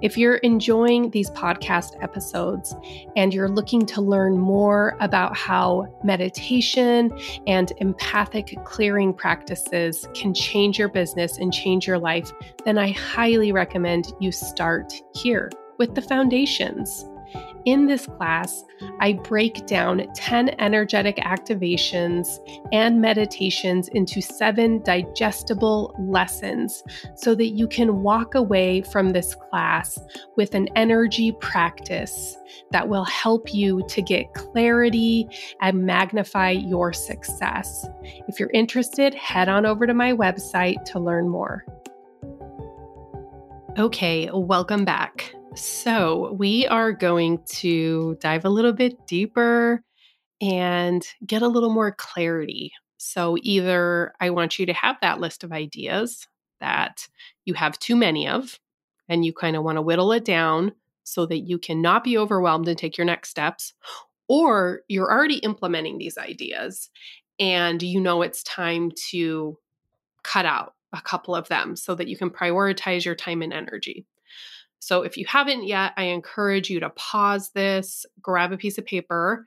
If 0.00 0.16
you're 0.16 0.36
enjoying 0.36 1.10
these 1.10 1.30
podcast 1.30 2.02
episodes 2.02 2.74
and 3.16 3.32
you're 3.32 3.48
looking 3.48 3.86
to 3.86 4.00
learn 4.00 4.38
more 4.38 4.96
about 5.00 5.36
how 5.36 5.86
meditation 6.04 7.16
and 7.46 7.72
empathic 7.78 8.56
clearing 8.64 9.14
practices 9.14 10.08
can 10.14 10.34
change 10.34 10.78
your 10.78 10.88
business 10.88 11.38
and 11.38 11.52
change 11.52 11.86
your 11.86 11.98
life, 11.98 12.32
then 12.64 12.78
I 12.78 12.90
highly 12.92 13.52
recommend 13.52 14.12
you 14.20 14.32
start 14.32 14.92
here 15.14 15.50
with 15.78 15.94
the 15.94 16.02
foundations. 16.02 17.06
In 17.64 17.86
this 17.86 18.06
class, 18.06 18.64
I 19.00 19.12
break 19.12 19.66
down 19.66 20.08
10 20.14 20.60
energetic 20.60 21.16
activations 21.18 22.26
and 22.72 23.00
meditations 23.00 23.86
into 23.88 24.20
seven 24.20 24.82
digestible 24.82 25.94
lessons 25.98 26.82
so 27.14 27.36
that 27.36 27.50
you 27.50 27.68
can 27.68 28.02
walk 28.02 28.34
away 28.34 28.82
from 28.82 29.10
this 29.10 29.36
class 29.36 29.96
with 30.36 30.56
an 30.56 30.68
energy 30.74 31.32
practice 31.40 32.36
that 32.72 32.88
will 32.88 33.04
help 33.04 33.54
you 33.54 33.84
to 33.88 34.02
get 34.02 34.34
clarity 34.34 35.28
and 35.60 35.84
magnify 35.84 36.50
your 36.50 36.92
success. 36.92 37.86
If 38.26 38.40
you're 38.40 38.50
interested, 38.50 39.14
head 39.14 39.48
on 39.48 39.66
over 39.66 39.86
to 39.86 39.94
my 39.94 40.12
website 40.12 40.84
to 40.86 40.98
learn 40.98 41.28
more. 41.28 41.64
Okay, 43.78 44.28
welcome 44.32 44.84
back. 44.84 45.32
So, 45.54 46.32
we 46.32 46.66
are 46.66 46.92
going 46.92 47.40
to 47.56 48.16
dive 48.20 48.44
a 48.44 48.50
little 48.50 48.72
bit 48.72 49.06
deeper 49.06 49.82
and 50.40 51.06
get 51.26 51.42
a 51.42 51.48
little 51.48 51.72
more 51.72 51.92
clarity. 51.92 52.72
So, 52.98 53.36
either 53.42 54.14
I 54.20 54.30
want 54.30 54.58
you 54.58 54.66
to 54.66 54.72
have 54.72 54.96
that 55.02 55.20
list 55.20 55.44
of 55.44 55.52
ideas 55.52 56.26
that 56.60 57.08
you 57.44 57.54
have 57.54 57.78
too 57.78 57.96
many 57.96 58.28
of, 58.28 58.58
and 59.08 59.24
you 59.24 59.32
kind 59.32 59.56
of 59.56 59.64
want 59.64 59.76
to 59.76 59.82
whittle 59.82 60.12
it 60.12 60.24
down 60.24 60.72
so 61.04 61.26
that 61.26 61.40
you 61.40 61.58
cannot 61.58 62.04
be 62.04 62.16
overwhelmed 62.16 62.68
and 62.68 62.78
take 62.78 62.96
your 62.96 63.04
next 63.04 63.28
steps, 63.30 63.74
or 64.28 64.82
you're 64.88 65.12
already 65.12 65.38
implementing 65.38 65.98
these 65.98 66.16
ideas 66.16 66.88
and 67.38 67.82
you 67.82 68.00
know 68.00 68.22
it's 68.22 68.42
time 68.44 68.90
to 69.10 69.58
cut 70.22 70.46
out 70.46 70.74
a 70.92 71.00
couple 71.00 71.34
of 71.34 71.48
them 71.48 71.76
so 71.76 71.94
that 71.94 72.08
you 72.08 72.16
can 72.16 72.30
prioritize 72.30 73.04
your 73.04 73.14
time 73.14 73.42
and 73.42 73.52
energy. 73.52 74.06
So 74.82 75.02
if 75.02 75.16
you 75.16 75.24
haven't 75.28 75.64
yet, 75.64 75.92
I 75.96 76.06
encourage 76.06 76.68
you 76.68 76.80
to 76.80 76.90
pause 76.90 77.50
this, 77.50 78.04
grab 78.20 78.50
a 78.50 78.56
piece 78.56 78.78
of 78.78 78.84
paper, 78.84 79.44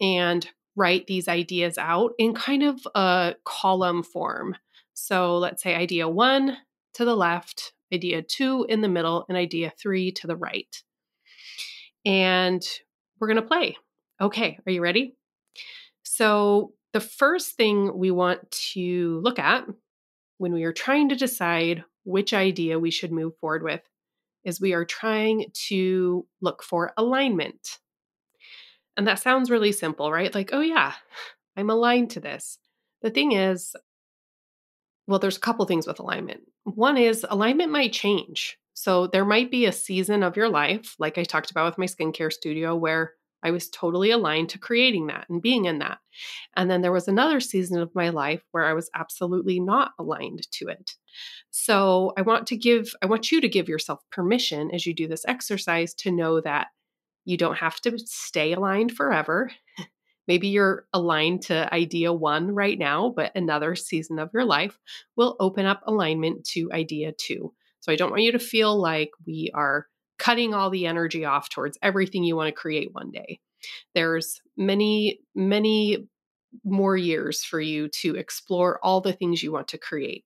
and 0.00 0.48
write 0.76 1.08
these 1.08 1.26
ideas 1.26 1.76
out 1.76 2.12
in 2.18 2.34
kind 2.36 2.62
of 2.62 2.86
a 2.94 3.34
column 3.44 4.04
form. 4.04 4.54
So 4.94 5.38
let's 5.38 5.60
say 5.60 5.74
idea 5.74 6.08
one 6.08 6.56
to 6.94 7.04
the 7.04 7.16
left, 7.16 7.72
idea 7.92 8.22
two 8.22 8.64
in 8.68 8.80
the 8.80 8.88
middle, 8.88 9.26
and 9.28 9.36
idea 9.36 9.72
three 9.76 10.12
to 10.12 10.28
the 10.28 10.36
right. 10.36 10.80
And 12.04 12.64
we're 13.18 13.26
going 13.26 13.42
to 13.42 13.48
play. 13.48 13.76
Okay, 14.20 14.56
are 14.64 14.72
you 14.72 14.80
ready? 14.80 15.16
So, 16.04 16.74
the 16.92 17.00
first 17.00 17.56
thing 17.56 17.98
we 17.98 18.12
want 18.12 18.48
to 18.72 19.20
look 19.24 19.40
at 19.40 19.66
when 20.38 20.52
we 20.52 20.62
are 20.62 20.72
trying 20.72 21.08
to 21.08 21.16
decide 21.16 21.82
which 22.04 22.32
idea 22.32 22.78
we 22.78 22.92
should 22.92 23.10
move 23.10 23.36
forward 23.40 23.64
with 23.64 23.82
is 24.46 24.60
we 24.60 24.72
are 24.72 24.84
trying 24.84 25.50
to 25.68 26.24
look 26.40 26.62
for 26.62 26.92
alignment. 26.96 27.78
And 28.96 29.06
that 29.06 29.18
sounds 29.18 29.50
really 29.50 29.72
simple, 29.72 30.10
right? 30.10 30.34
Like, 30.34 30.50
oh, 30.52 30.60
yeah, 30.60 30.94
I'm 31.56 31.68
aligned 31.68 32.10
to 32.12 32.20
this. 32.20 32.58
The 33.02 33.10
thing 33.10 33.32
is, 33.32 33.74
well, 35.06 35.18
there's 35.18 35.36
a 35.36 35.40
couple 35.40 35.66
things 35.66 35.86
with 35.86 35.98
alignment. 35.98 36.40
One 36.64 36.96
is 36.96 37.26
alignment 37.28 37.70
might 37.70 37.92
change. 37.92 38.56
So 38.72 39.08
there 39.08 39.24
might 39.24 39.50
be 39.50 39.66
a 39.66 39.72
season 39.72 40.22
of 40.22 40.36
your 40.36 40.48
life, 40.48 40.94
like 40.98 41.18
I 41.18 41.24
talked 41.24 41.50
about 41.50 41.66
with 41.66 41.78
my 41.78 41.86
skincare 41.86 42.32
studio, 42.32 42.76
where 42.76 43.14
I 43.46 43.52
was 43.52 43.68
totally 43.68 44.10
aligned 44.10 44.48
to 44.50 44.58
creating 44.58 45.06
that 45.06 45.26
and 45.28 45.40
being 45.40 45.66
in 45.66 45.78
that. 45.78 45.98
And 46.56 46.68
then 46.68 46.82
there 46.82 46.90
was 46.90 47.06
another 47.06 47.38
season 47.38 47.80
of 47.80 47.94
my 47.94 48.08
life 48.08 48.42
where 48.50 48.64
I 48.64 48.72
was 48.72 48.90
absolutely 48.92 49.60
not 49.60 49.92
aligned 50.00 50.50
to 50.50 50.66
it. 50.66 50.90
So 51.50 52.12
I 52.18 52.22
want 52.22 52.48
to 52.48 52.56
give, 52.56 52.92
I 53.00 53.06
want 53.06 53.30
you 53.30 53.40
to 53.40 53.48
give 53.48 53.68
yourself 53.68 54.00
permission 54.10 54.72
as 54.74 54.84
you 54.84 54.92
do 54.92 55.06
this 55.06 55.24
exercise 55.28 55.94
to 55.94 56.10
know 56.10 56.40
that 56.40 56.66
you 57.24 57.36
don't 57.36 57.58
have 57.58 57.80
to 57.82 57.96
stay 58.00 58.52
aligned 58.52 58.96
forever. 58.96 59.52
Maybe 60.26 60.48
you're 60.48 60.86
aligned 60.92 61.42
to 61.42 61.72
idea 61.72 62.12
one 62.12 62.52
right 62.52 62.76
now, 62.76 63.12
but 63.14 63.30
another 63.36 63.76
season 63.76 64.18
of 64.18 64.30
your 64.34 64.44
life 64.44 64.76
will 65.14 65.36
open 65.38 65.66
up 65.66 65.82
alignment 65.86 66.44
to 66.46 66.72
idea 66.72 67.12
two. 67.12 67.54
So 67.78 67.92
I 67.92 67.96
don't 67.96 68.10
want 68.10 68.24
you 68.24 68.32
to 68.32 68.40
feel 68.40 68.76
like 68.76 69.10
we 69.24 69.52
are 69.54 69.86
cutting 70.18 70.54
all 70.54 70.70
the 70.70 70.86
energy 70.86 71.24
off 71.24 71.48
towards 71.48 71.78
everything 71.82 72.24
you 72.24 72.36
want 72.36 72.48
to 72.48 72.60
create 72.60 72.92
one 72.92 73.10
day. 73.10 73.40
There's 73.94 74.40
many, 74.56 75.20
many 75.34 76.08
more 76.64 76.96
years 76.96 77.44
for 77.44 77.60
you 77.60 77.88
to 77.88 78.16
explore 78.16 78.78
all 78.82 79.00
the 79.00 79.12
things 79.12 79.42
you 79.42 79.52
want 79.52 79.68
to 79.68 79.78
create. 79.78 80.24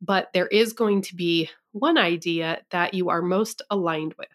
But 0.00 0.28
there 0.34 0.48
is 0.48 0.72
going 0.72 1.02
to 1.02 1.14
be 1.14 1.48
one 1.72 1.96
idea 1.96 2.62
that 2.70 2.94
you 2.94 3.08
are 3.10 3.22
most 3.22 3.62
aligned 3.70 4.14
with 4.18 4.28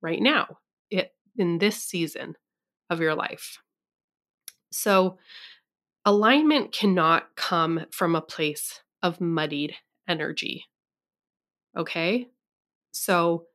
right 0.00 0.20
now 0.20 0.58
it, 0.90 1.12
in 1.36 1.58
this 1.58 1.82
season 1.82 2.34
of 2.90 3.00
your 3.00 3.14
life. 3.14 3.58
So, 4.70 5.18
alignment 6.04 6.72
cannot 6.72 7.36
come 7.36 7.86
from 7.90 8.16
a 8.16 8.22
place 8.22 8.80
of 9.02 9.20
muddied 9.20 9.74
energy. 10.08 10.64
Okay? 11.76 12.28
So, 12.90 13.46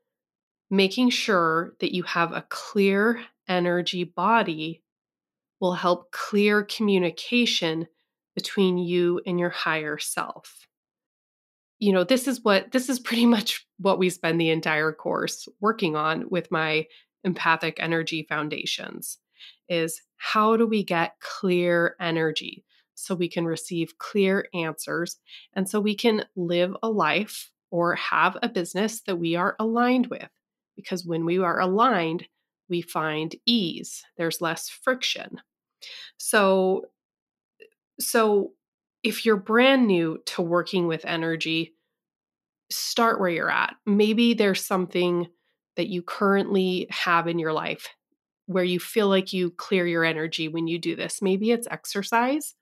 making 0.70 1.10
sure 1.10 1.74
that 1.80 1.94
you 1.94 2.04
have 2.04 2.32
a 2.32 2.46
clear 2.50 3.24
energy 3.48 4.04
body 4.04 4.84
will 5.60 5.74
help 5.74 6.12
clear 6.12 6.64
communication 6.64 7.88
between 8.36 8.78
you 8.78 9.22
and 9.26 9.40
your 9.40 9.50
higher 9.50 9.98
self. 9.98 10.68
You 11.80 11.94
know, 11.94 12.04
this 12.04 12.28
is 12.28 12.44
what 12.44 12.72
this 12.72 12.90
is 12.90 13.00
pretty 13.00 13.26
much 13.36 13.66
what 13.78 14.00
we 14.00 14.10
spend 14.10 14.40
the 14.40 14.50
entire 14.50 14.92
course 14.92 15.48
working 15.60 15.96
on 15.96 16.26
with 16.30 16.52
my 16.52 16.86
empathic 17.24 17.78
energy 17.80 18.26
foundations 18.28 19.18
is 19.70 20.02
how 20.18 20.58
do 20.58 20.66
we 20.66 20.84
get 20.84 21.16
clear 21.20 21.96
energy 22.00 22.64
so 22.96 23.14
we 23.14 23.30
can 23.30 23.46
receive 23.46 23.98
clear 24.00 24.48
answers 24.54 25.18
and 25.54 25.70
so 25.70 25.80
we 25.80 25.96
can 25.96 26.26
live 26.36 26.76
a 26.82 26.90
life 26.90 27.52
or 27.70 27.96
have 27.96 28.38
a 28.42 28.50
business 28.50 29.02
that 29.02 29.18
we 29.18 29.36
are 29.36 29.56
aligned 29.60 30.08
with 30.08 30.30
because 30.78 31.06
when 31.06 31.26
we 31.26 31.40
are 31.40 31.60
aligned 31.60 32.26
we 32.70 32.82
find 32.82 33.36
ease 33.46 34.06
there's 34.18 34.42
less 34.42 34.70
friction. 34.70 35.42
So 36.18 36.86
so 38.00 38.54
if 39.04 39.26
you're 39.26 39.38
brand 39.38 39.88
new 39.88 40.20
to 40.28 40.42
working 40.42 40.88
with 40.88 41.06
energy 41.06 41.74
start 42.70 43.20
where 43.20 43.30
you're 43.30 43.50
at. 43.50 43.76
Maybe 43.86 44.34
there's 44.34 44.66
something 44.66 45.28
that 45.76 45.88
you 45.88 46.02
currently 46.02 46.88
have 46.90 47.28
in 47.28 47.40
your 47.40 47.54
life 47.54 47.88
where 48.46 48.64
you 48.64 48.80
feel 48.80 49.08
like 49.08 49.34
you 49.34 49.52
clear 49.52 49.86
your 49.86 50.04
energy 50.04 50.48
when 50.48 50.68
you 50.68 50.80
do 50.80 50.96
this. 50.96 51.22
Maybe 51.22 51.52
it's 51.52 51.68
exercise. 51.70 52.56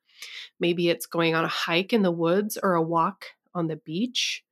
Maybe 0.59 0.89
it's 0.89 1.05
going 1.05 1.35
on 1.35 1.45
a 1.45 1.49
hike 1.49 1.93
in 1.93 2.01
the 2.01 2.11
woods 2.11 2.57
or 2.61 2.73
a 2.73 2.81
walk 2.81 3.25
on 3.53 3.67
the 3.67 3.75
beach. 3.77 4.43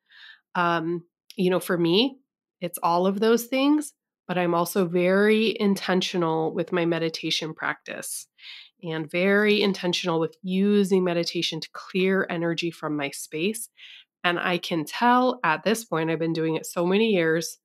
Um, 0.56 1.06
you 1.36 1.50
know 1.50 1.60
for 1.60 1.78
me 1.78 2.18
it's 2.64 2.80
all 2.82 3.06
of 3.06 3.20
those 3.20 3.46
things 3.46 3.94
but 4.28 4.38
I'm 4.38 4.56
also 4.56 4.86
very 4.86 5.56
intentional 5.60 6.54
with 6.54 6.72
my 6.72 6.86
meditation 6.86 7.54
practice 7.54 8.28
and 8.82 9.10
very 9.10 9.62
intentional 9.62 10.20
with 10.20 10.36
using 10.42 11.04
meditation 11.04 11.60
to 11.60 11.70
clear 11.74 12.28
energy 12.30 12.72
from 12.72 12.96
my 12.98 13.10
space. 13.12 13.70
And 14.24 14.40
I 14.40 14.58
can 14.58 14.86
tell 14.86 15.40
at 15.44 15.64
this 15.64 15.84
point, 15.84 16.10
I've 16.10 16.20
been 16.20 16.34
doing 16.34 16.56
it 16.56 16.66
so 16.66 16.86
many 16.86 17.12
years. 17.12 17.58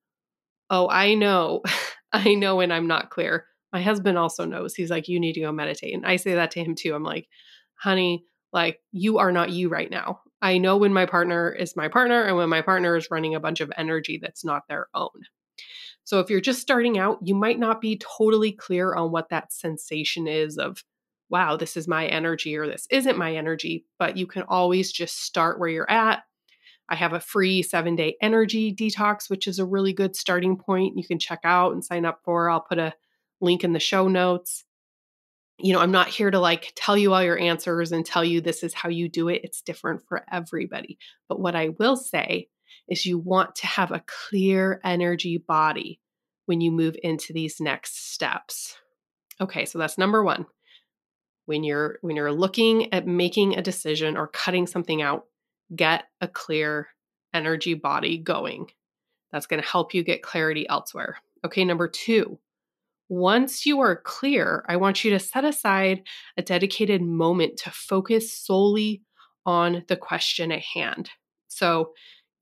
Oh, 0.71 0.89
I 0.89 1.15
know, 1.15 1.63
I 2.13 2.35
know 2.35 2.57
when 2.57 2.73
I'm 2.73 2.87
not 2.87 3.11
clear. 3.11 3.47
My 3.73 3.83
husband 3.83 4.17
also 4.17 4.45
knows. 4.45 4.75
He's 4.75 4.91
like, 4.91 5.09
you 5.09 5.21
need 5.21 5.35
to 5.35 5.41
go 5.41 5.53
meditate. 5.53 5.95
And 5.95 6.07
I 6.07 6.17
say 6.17 6.35
that 6.35 6.53
to 6.53 6.61
him 6.65 6.75
too. 6.75 6.95
I'm 6.95 7.03
like, 7.03 7.29
honey, 7.75 8.25
like, 8.53 8.81
you 8.93 9.19
are 9.19 9.31
not 9.31 9.51
you 9.51 9.69
right 9.69 9.91
now. 9.91 10.21
I 10.41 10.59
know 10.59 10.77
when 10.77 10.93
my 10.93 11.07
partner 11.07 11.51
is 11.51 11.77
my 11.77 11.89
partner 11.89 12.23
and 12.23 12.37
when 12.37 12.49
my 12.49 12.63
partner 12.63 12.97
is 12.97 13.11
running 13.11 13.35
a 13.35 13.41
bunch 13.41 13.61
of 13.61 13.73
energy 13.77 14.19
that's 14.23 14.45
not 14.45 14.63
their 14.69 14.87
own. 14.95 15.11
So 16.05 16.21
if 16.21 16.31
you're 16.31 16.41
just 16.41 16.63
starting 16.63 16.99
out, 16.99 17.19
you 17.23 17.35
might 17.35 17.59
not 17.59 17.81
be 17.81 17.99
totally 17.99 18.53
clear 18.53 18.95
on 18.95 19.11
what 19.11 19.29
that 19.31 19.53
sensation 19.53 20.27
is 20.27 20.57
of, 20.57 20.83
wow, 21.29 21.57
this 21.57 21.77
is 21.77 21.87
my 21.87 22.07
energy 22.07 22.57
or 22.57 22.67
this 22.67 22.87
isn't 22.91 23.19
my 23.19 23.35
energy, 23.35 23.85
but 23.99 24.17
you 24.17 24.27
can 24.27 24.45
always 24.45 24.91
just 24.91 25.23
start 25.23 25.59
where 25.59 25.69
you're 25.69 25.91
at. 25.91 26.23
I 26.89 26.95
have 26.95 27.13
a 27.13 27.21
free 27.21 27.63
seven 27.63 27.97
day 27.97 28.17
energy 28.23 28.75
detox, 28.75 29.29
which 29.29 29.47
is 29.47 29.59
a 29.59 29.67
really 29.67 29.93
good 29.93 30.17
starting 30.17 30.57
point. 30.57 30.97
You 30.97 31.07
can 31.07 31.19
check 31.19 31.41
out 31.45 31.73
and 31.73 31.85
sign 31.85 32.07
up 32.07 32.21
for. 32.25 32.49
I'll 32.49 32.61
put 32.63 32.79
a 32.79 32.95
link 33.41 33.63
in 33.63 33.73
the 33.75 33.81
show 33.81 34.09
notes. 34.09 34.65
You 35.59 35.73
know, 35.73 35.81
I'm 35.81 35.91
not 35.91 36.09
here 36.09 36.31
to 36.31 36.39
like 36.39 36.73
tell 36.77 36.97
you 36.97 37.13
all 37.13 37.23
your 37.23 37.39
answers 37.39 37.91
and 37.91 38.07
tell 38.07 38.25
you 38.25 38.41
this 38.41 38.63
is 38.63 38.75
how 38.75 38.89
you 38.89 39.09
do 39.09 39.29
it. 39.29 39.41
It's 39.43 39.61
different 39.61 40.03
for 40.09 40.25
everybody. 40.31 40.99
But 41.29 41.41
what 41.41 41.57
I 41.57 41.71
will 41.79 41.97
say 41.97 42.49
is 42.89 43.05
you 43.05 43.19
want 43.19 43.57
to 43.57 43.67
have 43.67 43.91
a 43.91 44.05
clear 44.07 44.81
energy 44.85 45.39
body 45.39 46.01
when 46.47 46.61
you 46.61 46.71
move 46.71 46.97
into 47.03 47.33
these 47.33 47.61
next 47.61 48.13
steps. 48.13 48.77
Okay, 49.41 49.65
so 49.65 49.79
that's 49.79 49.99
number 49.99 50.23
1. 50.23 50.47
When 51.47 51.65
you're 51.65 51.99
when 52.03 52.17
you're 52.17 52.33
looking 52.33 52.93
at 52.93 53.07
making 53.07 53.57
a 53.57 53.63
decision 53.63 54.17
or 54.17 54.29
cutting 54.29 54.67
something 54.67 55.03
out, 55.03 55.27
get 55.75 56.05
a 56.21 56.29
clear 56.29 56.89
energy 57.35 57.75
body 57.75 58.19
going. 58.19 58.71
That's 59.33 59.47
going 59.47 59.63
to 59.63 59.69
help 59.69 59.93
you 59.95 60.03
get 60.03 60.23
clarity 60.23 60.69
elsewhere. 60.69 61.19
Okay, 61.45 61.65
number 61.65 61.89
2. 61.89 62.39
Once 63.09 63.65
you 63.65 63.81
are 63.81 63.97
clear, 63.97 64.65
I 64.69 64.77
want 64.77 65.03
you 65.03 65.11
to 65.13 65.19
set 65.19 65.45
aside 65.45 66.03
a 66.37 66.43
dedicated 66.43 67.01
moment 67.03 67.57
to 67.59 67.71
focus 67.71 68.33
solely 68.33 69.03
on 69.47 69.85
the 69.89 69.97
question 69.97 70.53
at 70.53 70.61
hand. 70.61 71.11
So, 71.49 71.93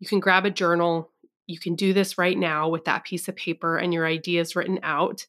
you 0.00 0.06
can 0.06 0.20
grab 0.20 0.44
a 0.44 0.50
journal. 0.50 1.12
You 1.46 1.58
can 1.58 1.74
do 1.74 1.92
this 1.92 2.18
right 2.18 2.36
now 2.36 2.68
with 2.68 2.84
that 2.84 3.04
piece 3.04 3.28
of 3.28 3.36
paper 3.36 3.78
and 3.78 3.94
your 3.94 4.06
ideas 4.06 4.56
written 4.56 4.80
out. 4.82 5.26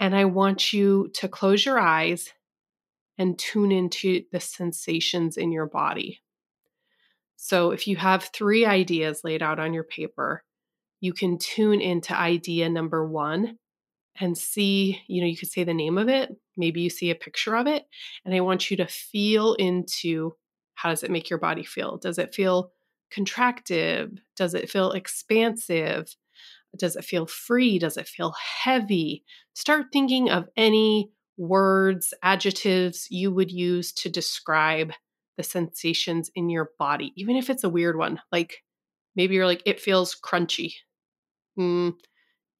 And 0.00 0.16
I 0.16 0.24
want 0.24 0.72
you 0.72 1.10
to 1.14 1.28
close 1.28 1.64
your 1.64 1.78
eyes 1.78 2.32
and 3.18 3.38
tune 3.38 3.70
into 3.70 4.22
the 4.32 4.40
sensations 4.40 5.36
in 5.36 5.52
your 5.52 5.66
body. 5.66 6.20
So 7.36 7.70
if 7.70 7.86
you 7.86 7.96
have 7.96 8.24
three 8.24 8.64
ideas 8.64 9.20
laid 9.24 9.42
out 9.42 9.58
on 9.58 9.74
your 9.74 9.84
paper, 9.84 10.42
you 11.00 11.12
can 11.12 11.38
tune 11.38 11.80
into 11.80 12.16
idea 12.16 12.68
number 12.68 13.06
one 13.06 13.58
and 14.18 14.36
see, 14.36 15.00
you 15.06 15.20
know, 15.20 15.26
you 15.26 15.36
could 15.36 15.50
say 15.50 15.64
the 15.64 15.74
name 15.74 15.98
of 15.98 16.08
it. 16.08 16.30
Maybe 16.56 16.80
you 16.80 16.90
see 16.90 17.10
a 17.10 17.14
picture 17.14 17.56
of 17.56 17.66
it. 17.66 17.86
And 18.24 18.34
I 18.34 18.40
want 18.40 18.70
you 18.70 18.76
to 18.78 18.86
feel 18.86 19.54
into 19.54 20.34
how 20.74 20.88
does 20.90 21.02
it 21.02 21.10
make 21.10 21.30
your 21.30 21.38
body 21.38 21.64
feel? 21.64 21.98
Does 21.98 22.18
it 22.18 22.34
feel 22.34 22.72
contractive? 23.14 24.18
Does 24.36 24.54
it 24.54 24.70
feel 24.70 24.92
expansive? 24.92 26.14
Does 26.76 26.96
it 26.96 27.04
feel 27.04 27.26
free? 27.26 27.78
Does 27.78 27.96
it 27.96 28.08
feel 28.08 28.34
heavy? 28.62 29.24
Start 29.54 29.86
thinking 29.92 30.30
of 30.30 30.48
any 30.56 31.10
words, 31.36 32.14
adjectives 32.22 33.08
you 33.10 33.32
would 33.32 33.50
use 33.50 33.92
to 33.92 34.08
describe 34.08 34.92
the 35.36 35.42
sensations 35.42 36.30
in 36.34 36.50
your 36.50 36.70
body, 36.78 37.12
even 37.16 37.36
if 37.36 37.48
it's 37.50 37.64
a 37.64 37.70
weird 37.70 37.96
one. 37.96 38.20
Like 38.30 38.62
maybe 39.16 39.34
you're 39.34 39.46
like, 39.46 39.62
it 39.64 39.80
feels 39.80 40.14
crunchy. 40.14 40.74
Mm, 41.58 41.94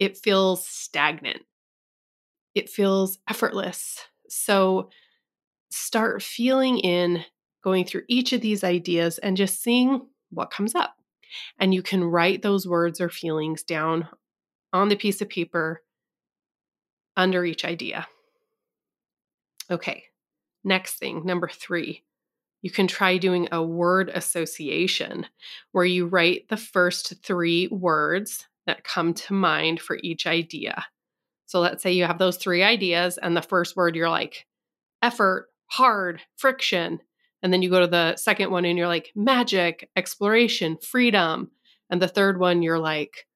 it 0.01 0.17
feels 0.17 0.67
stagnant. 0.67 1.43
It 2.55 2.69
feels 2.69 3.19
effortless. 3.29 4.01
So 4.29 4.89
start 5.71 6.23
feeling 6.23 6.79
in 6.79 7.25
going 7.63 7.85
through 7.85 8.03
each 8.09 8.33
of 8.33 8.41
these 8.41 8.65
ideas 8.65 9.19
and 9.19 9.37
just 9.37 9.63
seeing 9.63 10.07
what 10.31 10.51
comes 10.51 10.75
up. 10.75 10.97
And 11.59 11.73
you 11.73 11.83
can 11.83 12.03
write 12.03 12.43
those 12.43 12.67
words 12.67 13.01
or 13.01 13.09
feelings 13.09 13.63
down 13.63 14.09
on 14.73 14.89
the 14.89 14.97
piece 14.97 15.21
of 15.21 15.29
paper 15.29 15.83
under 17.17 17.45
each 17.45 17.65
idea. 17.65 18.09
Okay, 19.71 20.05
next 20.65 20.95
thing, 20.95 21.25
number 21.25 21.49
three, 21.49 22.03
you 22.63 22.71
can 22.71 22.89
try 22.89 23.19
doing 23.19 23.49
a 23.53 23.63
word 23.63 24.09
association 24.09 25.27
where 25.73 25.85
you 25.85 26.07
write 26.07 26.49
the 26.49 26.57
first 26.57 27.23
three 27.23 27.69
words 27.69 28.47
that 28.71 28.85
come 28.85 29.13
to 29.13 29.35
mind 29.35 29.81
for 29.81 29.99
each 30.01 30.29
idea. 30.29 30.87
So 31.47 31.59
let's 31.59 31.83
say 31.83 31.91
you 31.91 32.05
have 32.05 32.19
those 32.19 32.37
three 32.37 32.63
ideas, 32.63 33.19
and 33.19 33.37
the 33.37 33.43
first 33.43 33.75
word 33.75 33.97
you're 33.97 34.09
like 34.09 34.47
effort, 35.03 35.49
hard, 35.67 36.21
friction. 36.37 37.01
And 37.43 37.53
then 37.53 37.63
you 37.63 37.71
go 37.71 37.81
to 37.81 37.89
the 37.89 38.17
second 38.17 38.53
one 38.53 38.65
and 38.65 38.79
you're 38.79 38.87
like 38.87 39.11
magic, 39.17 39.91
exploration, 39.97 40.77
freedom. 40.77 41.51
And 41.89 42.01
the 42.01 42.07
third 42.07 42.39
one, 42.39 42.63
you're 42.63 42.79
like 42.79 43.27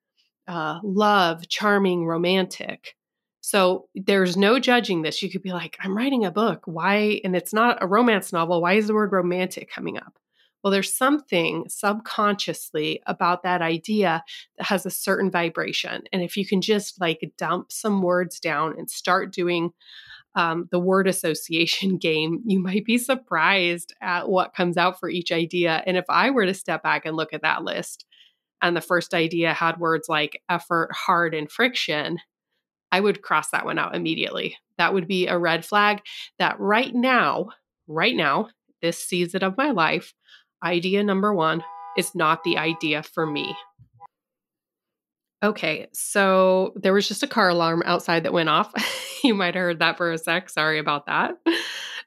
uh, 0.47 0.79
love, 0.85 1.49
charming, 1.49 2.07
romantic. 2.07 2.95
So 3.41 3.89
there's 3.95 4.37
no 4.37 4.61
judging 4.61 5.03
this. 5.03 5.23
You 5.23 5.31
could 5.31 5.43
be 5.43 5.53
like, 5.53 5.77
I'm 5.81 5.97
writing 5.97 6.25
a 6.25 6.31
book. 6.31 6.63
Why? 6.67 7.21
And 7.25 7.35
it's 7.35 7.53
not 7.53 7.83
a 7.83 7.87
romance 7.87 8.33
novel. 8.33 8.63
Why 8.63 8.75
is 8.75 8.87
the 8.87 8.95
word 8.95 9.11
romantic 9.13 9.71
coming 9.71 9.99
up? 9.99 10.17
Well, 10.65 10.71
there's 10.71 10.97
something 10.97 11.67
subconsciously 11.69 13.03
about 13.07 13.43
that 13.43 13.61
idea 13.61 14.25
that 14.57 14.67
has 14.67 14.87
a 14.87 14.91
certain 14.91 15.31
vibration. 15.31 16.05
And 16.11 16.23
if 16.23 16.39
you 16.39 16.47
can 16.47 16.63
just 16.63 16.99
like 16.99 17.33
dump 17.37 17.71
some 17.71 18.01
words 18.01 18.41
down 18.41 18.75
and 18.79 18.91
start 18.91 19.31
doing 19.31 19.73
um, 20.35 20.67
the 20.71 20.79
word 20.81 21.07
association 21.07 21.97
game, 21.99 22.41
you 22.47 22.61
might 22.61 22.87
be 22.87 22.97
surprised 22.97 23.93
at 24.01 24.31
what 24.31 24.55
comes 24.55 24.79
out 24.79 24.99
for 24.99 25.11
each 25.11 25.31
idea. 25.31 25.83
And 25.87 25.99
if 25.99 26.07
I 26.09 26.31
were 26.31 26.47
to 26.47 26.55
step 26.55 26.83
back 26.83 27.05
and 27.05 27.15
look 27.15 27.35
at 27.35 27.43
that 27.43 27.63
list, 27.63 28.07
and 28.63 28.75
the 28.75 28.81
first 28.81 29.13
idea 29.13 29.53
had 29.53 29.79
words 29.79 30.09
like 30.09 30.41
effort, 30.49 30.89
hard, 30.95 31.35
and 31.35 31.53
friction, 31.53 32.19
I 32.91 33.01
would 33.01 33.21
cross 33.21 33.51
that 33.51 33.67
one 33.67 33.79
out 33.79 33.95
immediately. 33.95 34.57
That 34.79 34.95
would 34.95 35.07
be 35.07 35.27
a 35.27 35.37
red 35.37 35.67
flag 35.67 36.01
that 36.39 36.59
right 36.59 36.95
now, 36.95 37.51
right 37.87 38.17
now, 38.17 38.49
this 38.81 38.99
season 38.99 39.43
of 39.43 39.59
my 39.59 39.71
life, 39.71 40.15
idea 40.63 41.03
number 41.03 41.33
one 41.35 41.63
is 41.97 42.15
not 42.15 42.45
the 42.45 42.59
idea 42.59 43.03
for 43.03 43.27
me. 43.27 43.57
Okay, 45.43 45.89
so 45.93 46.73
there 46.77 46.95
was 46.95 47.07
just 47.07 47.23
a 47.23 47.29
car 47.29 47.51
alarm 47.51 47.83
outside 47.85 48.23
that 48.23 48.33
went 48.33 48.49
off. 48.49 48.73
you 49.25 49.35
might 49.35 49.55
have 49.55 49.63
heard 49.63 49.79
that 49.81 49.97
for 49.97 50.11
a 50.11 50.19
sec. 50.19 50.49
Sorry 50.49 50.79
about 50.79 51.07
that. 51.07 51.33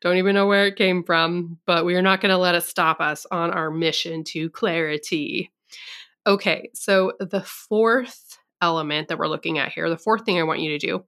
Don't 0.01 0.17
even 0.17 0.35
know 0.35 0.47
where 0.47 0.67
it 0.67 0.75
came 0.75 1.03
from, 1.03 1.59
but 1.65 1.85
we 1.85 1.95
are 1.95 2.01
not 2.01 2.21
going 2.21 2.31
to 2.31 2.37
let 2.37 2.55
it 2.55 2.63
stop 2.63 2.99
us 2.99 3.25
on 3.31 3.51
our 3.51 3.69
mission 3.69 4.23
to 4.25 4.49
clarity. 4.49 5.51
Okay, 6.25 6.69
so 6.73 7.13
the 7.19 7.41
fourth 7.41 8.37
element 8.61 9.07
that 9.07 9.17
we're 9.17 9.27
looking 9.27 9.59
at 9.59 9.71
here, 9.71 9.89
the 9.89 9.97
fourth 9.97 10.25
thing 10.25 10.39
I 10.39 10.43
want 10.43 10.61
you 10.61 10.71
to 10.71 10.77
do 10.77 11.03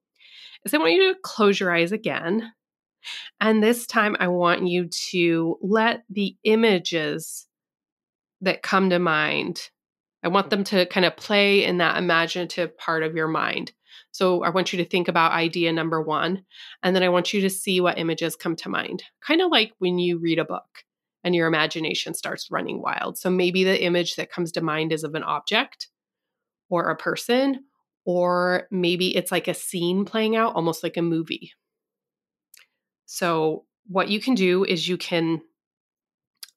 is 0.66 0.74
I 0.74 0.78
want 0.78 0.94
you 0.94 1.14
to 1.14 1.20
close 1.24 1.60
your 1.60 1.76
eyes 1.76 1.92
again 1.92 2.52
And 3.40 3.64
this 3.64 3.88
time, 3.88 4.16
I 4.20 4.28
want 4.28 4.68
you 4.68 4.88
to 5.12 5.58
let 5.62 6.04
the 6.10 6.36
images 6.44 7.48
that 8.42 8.64
come 8.64 8.90
to 8.90 9.00
mind, 9.00 9.70
I 10.24 10.28
want 10.28 10.48
mm. 10.48 10.52
them 10.52 10.64
to 10.66 10.86
kind 10.86 11.06
of 11.06 11.18
play 11.18 11.64
in 11.66 11.78
that 11.78 11.98
imaginative 11.98 12.78
part 12.78 13.04
of 13.04 13.16
your 13.16 13.28
mind. 13.28 13.74
So 14.12 14.44
I 14.44 14.50
want 14.50 14.74
you 14.74 14.78
to 14.78 14.90
think 14.90 15.08
about 15.08 15.34
idea 15.34 15.72
number 15.72 16.02
one, 16.02 16.44
and 16.84 16.96
then 16.96 17.04
I 17.04 17.10
want 17.10 17.34
you 17.34 17.42
to 17.42 17.50
see 17.50 17.80
what 17.80 17.98
images 17.98 18.36
come 18.36 18.56
to 18.58 18.70
mind. 18.70 19.04
Kind 19.26 19.42
of 19.42 19.52
like 19.52 19.74
when 19.80 20.00
you 20.00 20.20
read 20.20 20.40
a 20.40 20.46
book 20.46 20.84
and 21.24 21.36
your 21.36 21.48
imagination 21.48 22.14
starts 22.14 22.50
running 22.50 22.82
wild. 22.82 23.18
So 23.18 23.30
maybe 23.30 23.64
the 23.64 23.84
image 23.84 24.16
that 24.16 24.32
comes 24.32 24.52
to 24.54 24.62
mind 24.62 24.94
is 24.94 25.04
of 25.04 25.16
an 25.16 25.24
object 25.24 25.90
or 26.70 26.90
a 26.90 26.96
person, 26.96 27.66
or 28.06 28.68
maybe 28.72 29.16
it's 29.16 29.32
like 29.32 29.48
a 29.48 29.54
scene 29.54 30.06
playing 30.06 30.36
out, 30.36 30.56
almost 30.56 30.82
like 30.82 30.98
a 30.98 31.02
movie. 31.02 31.52
So, 33.12 33.66
what 33.88 34.10
you 34.10 34.20
can 34.20 34.36
do 34.36 34.64
is 34.64 34.88
you 34.88 34.96
can 34.96 35.42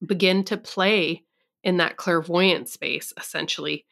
begin 0.07 0.45
to 0.45 0.59
play 0.59 1.25
in 1.65 1.79
that 1.79 1.97
clairvoyant 1.97 2.69
space, 2.69 3.11
essentially. 3.17 3.87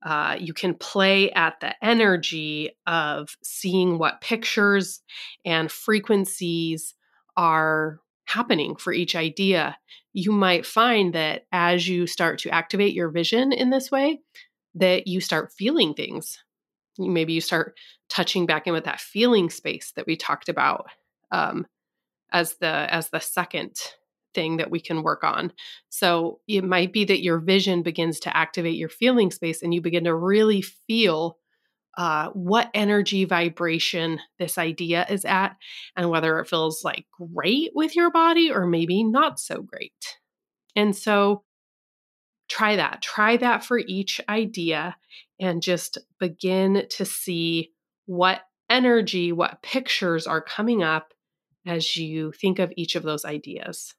Uh, 0.00 0.36
you 0.38 0.54
can 0.54 0.74
play 0.74 1.32
at 1.32 1.58
the 1.58 1.74
energy 1.84 2.70
of 2.86 3.36
seeing 3.42 3.98
what 3.98 4.20
pictures 4.20 5.00
and 5.44 5.72
frequencies 5.72 6.94
are 7.36 7.98
happening 8.26 8.76
for 8.76 8.92
each 8.92 9.16
idea. 9.16 9.76
You 10.12 10.30
might 10.30 10.64
find 10.64 11.14
that 11.14 11.46
as 11.50 11.88
you 11.88 12.06
start 12.06 12.38
to 12.40 12.50
activate 12.50 12.94
your 12.94 13.08
vision 13.08 13.50
in 13.50 13.70
this 13.70 13.90
way, 13.90 14.20
that 14.76 15.08
you 15.08 15.20
start 15.20 15.52
feeling 15.52 15.94
things. 15.94 16.38
Maybe 16.96 17.32
you 17.32 17.40
start 17.40 17.76
touching 18.08 18.46
back 18.46 18.68
in 18.68 18.72
with 18.72 18.84
that 18.84 19.00
feeling 19.00 19.50
space 19.50 19.92
that 19.96 20.06
we 20.06 20.14
talked 20.14 20.48
about 20.48 20.86
um, 21.32 21.66
as 22.34 22.56
the 22.56 22.66
as 22.66 23.08
the 23.08 23.20
second 23.20 23.74
thing 24.34 24.58
that 24.58 24.70
we 24.70 24.80
can 24.80 25.02
work 25.02 25.24
on. 25.24 25.52
So 25.88 26.40
it 26.48 26.64
might 26.64 26.92
be 26.92 27.04
that 27.04 27.22
your 27.22 27.38
vision 27.38 27.82
begins 27.82 28.20
to 28.20 28.36
activate 28.36 28.74
your 28.74 28.88
feeling 28.88 29.30
space 29.30 29.62
and 29.62 29.72
you 29.72 29.80
begin 29.80 30.04
to 30.04 30.14
really 30.14 30.60
feel 30.60 31.38
uh, 31.96 32.30
what 32.30 32.70
energy 32.74 33.24
vibration 33.24 34.18
this 34.40 34.58
idea 34.58 35.06
is 35.08 35.24
at 35.24 35.56
and 35.96 36.10
whether 36.10 36.40
it 36.40 36.48
feels 36.48 36.82
like 36.82 37.06
great 37.32 37.70
with 37.76 37.94
your 37.94 38.10
body 38.10 38.50
or 38.50 38.66
maybe 38.66 39.04
not 39.04 39.38
so 39.38 39.62
great. 39.62 40.18
And 40.74 40.96
so 40.96 41.44
try 42.48 42.74
that. 42.74 43.00
Try 43.00 43.36
that 43.36 43.64
for 43.64 43.78
each 43.78 44.20
idea 44.28 44.96
and 45.38 45.62
just 45.62 45.98
begin 46.18 46.86
to 46.90 47.04
see 47.04 47.70
what 48.06 48.40
energy, 48.68 49.30
what 49.30 49.62
pictures 49.62 50.26
are 50.26 50.42
coming 50.42 50.82
up 50.82 51.13
as 51.66 51.96
you 51.96 52.32
think 52.32 52.58
of 52.58 52.72
each 52.76 52.96
of 52.96 53.02
those 53.02 53.24
ideas. 53.24 53.94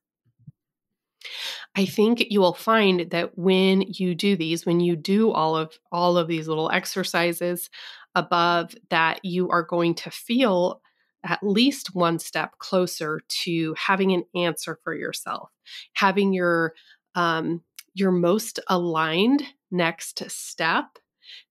I 1.75 1.85
think 1.85 2.27
you 2.29 2.39
will 2.39 2.53
find 2.53 3.09
that 3.11 3.37
when 3.37 3.81
you 3.81 4.15
do 4.15 4.35
these, 4.35 4.65
when 4.65 4.79
you 4.79 4.95
do 4.95 5.31
all 5.31 5.55
of 5.55 5.77
all 5.91 6.17
of 6.17 6.27
these 6.27 6.47
little 6.47 6.69
exercises 6.71 7.69
above 8.13 8.75
that 8.89 9.23
you 9.23 9.49
are 9.49 9.63
going 9.63 9.95
to 9.95 10.11
feel 10.11 10.81
at 11.23 11.43
least 11.43 11.95
one 11.95 12.19
step 12.19 12.57
closer 12.59 13.19
to 13.27 13.73
having 13.77 14.11
an 14.13 14.23
answer 14.35 14.79
for 14.83 14.93
yourself, 14.93 15.49
having 15.93 16.33
your 16.33 16.73
um, 17.15 17.61
your 17.93 18.11
most 18.11 18.59
aligned 18.67 19.43
next 19.71 20.29
step. 20.29 20.85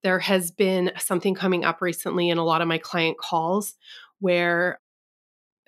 There 0.03 0.21
has 0.21 0.51
been 0.51 0.93
something 0.99 1.35
coming 1.35 1.65
up 1.65 1.83
recently 1.83 2.31
in 2.31 2.39
a 2.39 2.45
lot 2.45 2.63
of 2.63 2.69
my 2.69 2.79
client 2.79 3.19
calls 3.19 3.75
where 4.21 4.79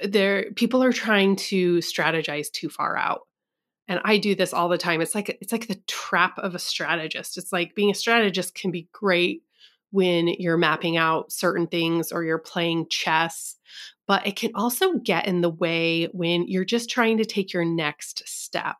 there 0.00 0.50
people 0.52 0.82
are 0.82 0.92
trying 0.92 1.36
to 1.36 1.78
strategize 1.78 2.50
too 2.50 2.68
far 2.68 2.96
out 2.96 3.22
and 3.88 4.00
i 4.04 4.18
do 4.18 4.34
this 4.34 4.52
all 4.52 4.68
the 4.68 4.78
time 4.78 5.00
it's 5.00 5.14
like 5.14 5.38
it's 5.40 5.52
like 5.52 5.68
the 5.68 5.80
trap 5.86 6.38
of 6.38 6.54
a 6.54 6.58
strategist 6.58 7.38
it's 7.38 7.52
like 7.52 7.74
being 7.74 7.90
a 7.90 7.94
strategist 7.94 8.54
can 8.54 8.70
be 8.70 8.88
great 8.92 9.42
when 9.90 10.28
you're 10.28 10.58
mapping 10.58 10.96
out 10.96 11.32
certain 11.32 11.66
things 11.66 12.12
or 12.12 12.24
you're 12.24 12.38
playing 12.38 12.86
chess 12.90 13.56
but 14.06 14.26
it 14.26 14.36
can 14.36 14.52
also 14.54 14.98
get 14.98 15.26
in 15.26 15.40
the 15.40 15.50
way 15.50 16.04
when 16.12 16.46
you're 16.46 16.64
just 16.64 16.90
trying 16.90 17.18
to 17.18 17.24
take 17.24 17.52
your 17.52 17.64
next 17.64 18.22
step 18.28 18.76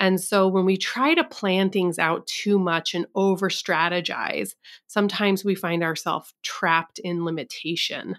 and 0.00 0.20
so 0.20 0.48
when 0.48 0.64
we 0.64 0.76
try 0.76 1.14
to 1.14 1.22
plan 1.22 1.70
things 1.70 1.98
out 2.00 2.26
too 2.26 2.58
much 2.58 2.94
and 2.94 3.06
over 3.14 3.48
strategize 3.48 4.54
sometimes 4.88 5.44
we 5.44 5.54
find 5.54 5.84
ourselves 5.84 6.34
trapped 6.42 6.98
in 6.98 7.24
limitation 7.24 8.16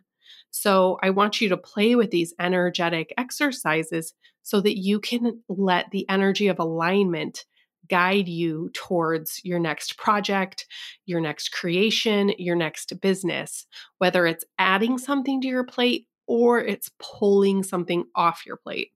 so 0.55 0.99
I 1.01 1.09
want 1.09 1.41
you 1.41 1.49
to 1.49 1.57
play 1.57 1.95
with 1.95 2.11
these 2.11 2.35
energetic 2.39 3.11
exercises 3.17 4.13
so 4.43 4.61
that 4.61 4.77
you 4.77 4.99
can 4.99 5.41
let 5.49 5.89
the 5.89 6.07
energy 6.07 6.47
of 6.47 6.59
alignment 6.59 7.45
guide 7.89 8.27
you 8.27 8.69
towards 8.75 9.41
your 9.43 9.57
next 9.57 9.97
project, 9.97 10.67
your 11.07 11.19
next 11.19 11.49
creation, 11.49 12.33
your 12.37 12.55
next 12.55 13.01
business, 13.01 13.65
whether 13.97 14.27
it's 14.27 14.45
adding 14.59 14.99
something 14.99 15.41
to 15.41 15.47
your 15.47 15.63
plate 15.63 16.05
or 16.27 16.59
it's 16.59 16.91
pulling 16.99 17.63
something 17.63 18.05
off 18.15 18.45
your 18.45 18.57
plate. 18.57 18.91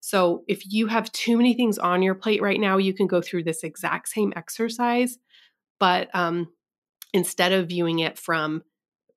So, 0.00 0.44
if 0.48 0.62
you 0.64 0.86
have 0.86 1.12
too 1.12 1.36
many 1.36 1.52
things 1.52 1.76
on 1.76 2.02
your 2.02 2.14
plate 2.14 2.40
right 2.40 2.58
now, 2.58 2.78
you 2.78 2.94
can 2.94 3.06
go 3.06 3.20
through 3.20 3.44
this 3.44 3.62
exact 3.62 4.08
same 4.08 4.32
exercise, 4.34 5.18
but 5.78 6.08
um, 6.14 6.48
instead 7.12 7.52
of 7.52 7.68
viewing 7.68 7.98
it 7.98 8.18
from 8.18 8.62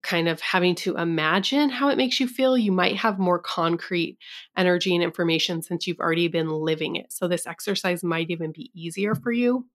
kind 0.01 0.29
of 0.29 0.39
having 0.41 0.75
to 0.75 0.95
imagine 0.95 1.69
how 1.69 1.89
it 1.89 1.97
makes 1.97 2.19
you 2.19 2.27
feel, 2.27 2.57
you 2.57 2.71
might 2.71 2.95
have 2.95 3.19
more 3.19 3.39
concrete 3.39 4.17
energy 4.57 4.95
and 4.95 5.03
information 5.03 5.61
since 5.61 5.87
you've 5.87 5.99
already 5.99 6.27
been 6.27 6.49
living 6.49 6.95
it. 6.95 7.11
So, 7.11 7.27
this 7.27 7.47
exercise 7.47 8.03
might 8.03 8.29
even 8.29 8.51
be 8.51 8.71
easier 8.73 9.15
for 9.15 9.31
you. 9.31 9.67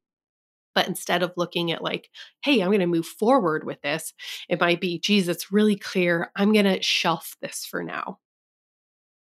But 0.74 0.88
instead 0.88 1.22
of 1.22 1.32
looking 1.36 1.70
at, 1.70 1.82
like, 1.82 2.10
hey, 2.42 2.60
I'm 2.60 2.68
going 2.68 2.80
to 2.80 2.86
move 2.86 3.06
forward 3.06 3.64
with 3.64 3.80
this, 3.82 4.12
it 4.48 4.60
might 4.60 4.80
be, 4.80 4.98
geez, 4.98 5.28
it's 5.28 5.52
really 5.52 5.76
clear. 5.76 6.32
I'm 6.34 6.52
going 6.52 6.64
to 6.64 6.82
shelf 6.82 7.36
this 7.40 7.64
for 7.64 7.82
now. 7.84 8.18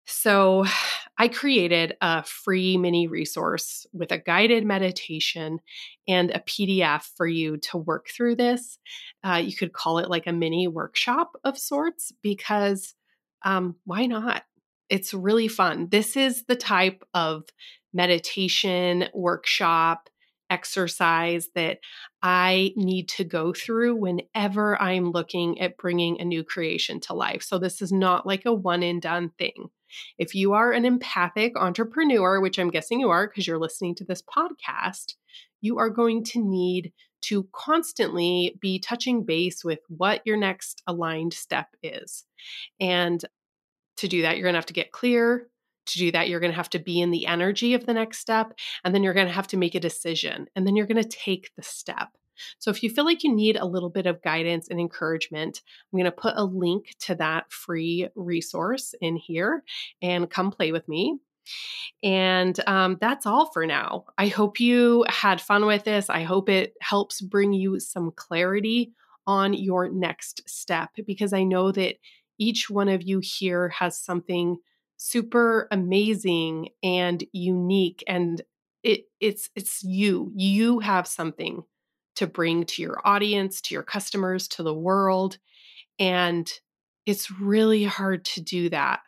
So, 0.06 0.66
I 1.18 1.28
created 1.28 1.96
a 2.00 2.24
free 2.24 2.78
mini 2.78 3.08
resource 3.08 3.88
with 3.92 4.12
a 4.12 4.20
guided 4.20 4.66
meditation 4.66 5.60
and 6.08 6.30
a 6.32 6.40
PDF 6.40 7.10
for 7.16 7.26
you 7.26 7.58
to 7.58 7.78
work 7.78 8.08
through 8.16 8.36
this. 8.36 8.78
Uh, 9.24 9.42
you 9.44 9.56
could 9.56 9.74
call 9.74 9.98
it 9.98 10.10
like 10.10 10.28
a 10.28 10.34
mini 10.34 10.68
workshop 10.68 11.32
of 11.44 11.58
sorts 11.58 12.12
because 12.22 12.94
um, 13.44 13.76
why 13.86 14.06
not? 14.06 14.44
It's 14.90 15.14
really 15.14 15.48
fun. 15.48 15.88
This 15.90 16.16
is 16.16 16.46
the 16.46 16.56
type 16.56 17.04
of 17.14 17.44
meditation 17.94 19.10
workshop 19.14 20.10
exercise 20.50 21.50
that 21.56 21.80
I 22.22 22.74
need 22.76 23.10
to 23.10 23.24
go 23.24 23.54
through 23.54 23.96
whenever 23.96 24.82
I'm 24.82 25.12
looking 25.12 25.60
at 25.60 25.78
bringing 25.78 26.22
a 26.22 26.26
new 26.26 26.44
creation 26.44 27.00
to 27.02 27.14
life. 27.14 27.44
So, 27.44 27.60
this 27.60 27.82
is 27.82 27.92
not 27.92 28.26
like 28.26 28.46
a 28.46 28.54
one 28.54 28.84
and 28.84 29.02
done 29.02 29.32
thing. 29.38 29.70
If 30.18 30.36
you 30.36 30.54
are 30.54 30.72
an 30.72 30.86
empathic 30.86 31.54
entrepreneur, 31.58 32.40
which 32.42 32.60
I'm 32.60 32.70
guessing 32.70 33.00
you 33.00 33.10
are 33.10 33.28
because 33.28 33.48
you're 33.48 33.60
listening 33.60 33.96
to 33.96 34.06
this 34.06 34.22
podcast, 34.22 35.16
you 35.62 35.80
are 35.80 35.90
going 35.90 36.24
to 36.26 36.40
need 36.40 36.94
to 37.22 37.48
constantly 37.52 38.58
be 38.62 38.80
touching 38.80 39.24
base 39.24 39.64
with 39.64 39.80
what 39.88 40.22
your 40.26 40.38
next 40.38 40.84
aligned 40.88 41.34
step 41.34 41.68
is. 41.82 42.26
And 42.80 43.24
to 43.98 44.08
do 44.08 44.22
that, 44.22 44.38
you're 44.38 44.44
going 44.44 44.54
to 44.54 44.60
have 44.60 44.68
to 44.68 44.74
get 44.74 44.92
clear. 44.92 45.48
To 45.88 45.98
do 45.98 46.12
that, 46.12 46.28
you're 46.28 46.42
going 46.42 46.52
to 46.52 46.58
have 46.58 46.70
to 46.72 46.80
be 46.80 47.00
in 47.00 47.12
the 47.12 47.26
energy 47.26 47.74
of 47.74 47.86
the 47.86 47.94
next 47.94 48.20
step. 48.20 48.54
And 48.84 48.94
then 48.94 49.04
you're 49.04 49.14
going 49.14 49.28
to 49.28 49.34
have 49.34 49.48
to 49.48 49.58
make 49.58 49.74
a 49.74 49.80
decision. 49.80 50.48
And 50.56 50.68
then 50.68 50.76
you're 50.76 50.86
going 50.86 51.02
to 51.02 51.10
take 51.10 51.52
the 51.56 51.64
step. 51.64 52.10
So 52.60 52.72
if 52.72 52.84
you 52.84 52.90
feel 52.90 53.06
like 53.06 53.24
you 53.24 53.34
need 53.34 53.56
a 53.56 53.66
little 53.66 53.90
bit 53.90 54.06
of 54.06 54.22
guidance 54.22 54.68
and 54.70 54.80
encouragement, 54.80 55.62
I'm 55.92 55.98
going 55.98 56.06
to 56.06 56.12
put 56.12 56.36
a 56.36 56.44
link 56.44 56.96
to 57.02 57.16
that 57.16 57.52
free 57.52 58.08
resource 58.16 58.94
in 59.02 59.16
here 59.16 59.64
and 60.02 60.30
come 60.30 60.52
play 60.52 60.72
with 60.72 60.88
me. 60.88 61.20
And 62.04 62.60
um, 62.68 62.98
that's 63.00 63.26
all 63.26 63.52
for 63.52 63.66
now. 63.66 64.06
I 64.18 64.28
hope 64.28 64.60
you 64.60 65.06
had 65.08 65.42
fun 65.42 65.66
with 65.66 65.86
this. 65.86 66.10
I 66.10 66.24
hope 66.24 66.50
it 66.50 66.74
helps 66.82 67.22
bring 67.22 67.54
you 67.54 67.80
some 67.80 68.12
clarity 68.12 68.92
on 69.26 69.54
your 69.54 69.90
next 69.90 70.48
step 70.50 70.92
because 71.06 71.34
I 71.34 71.44
know 71.44 71.72
that 71.72 71.96
each 72.38 72.70
one 72.70 72.90
of 72.90 73.04
you 73.04 73.20
here 73.22 73.70
has 73.70 73.98
something 74.00 74.58
super 74.98 75.68
amazing 75.72 76.70
and 76.82 77.24
unique 77.32 78.04
and 78.08 78.42
it 78.84 79.06
it's 79.20 79.50
it's 79.56 79.84
you 79.84 80.32
you 80.36 80.80
have 80.80 81.08
something 81.08 81.64
to 82.18 82.28
bring 82.28 82.66
to 82.66 82.82
your 82.82 83.00
audience, 83.04 83.62
to 83.62 83.74
your 83.74 83.84
customers, 83.84 84.48
to 84.50 84.64
the 84.64 84.74
world. 84.74 85.38
And 86.00 86.52
it's 87.06 87.32
really 87.32 87.84
hard 87.84 88.26
to 88.26 88.42
do 88.42 88.70
that 88.70 89.00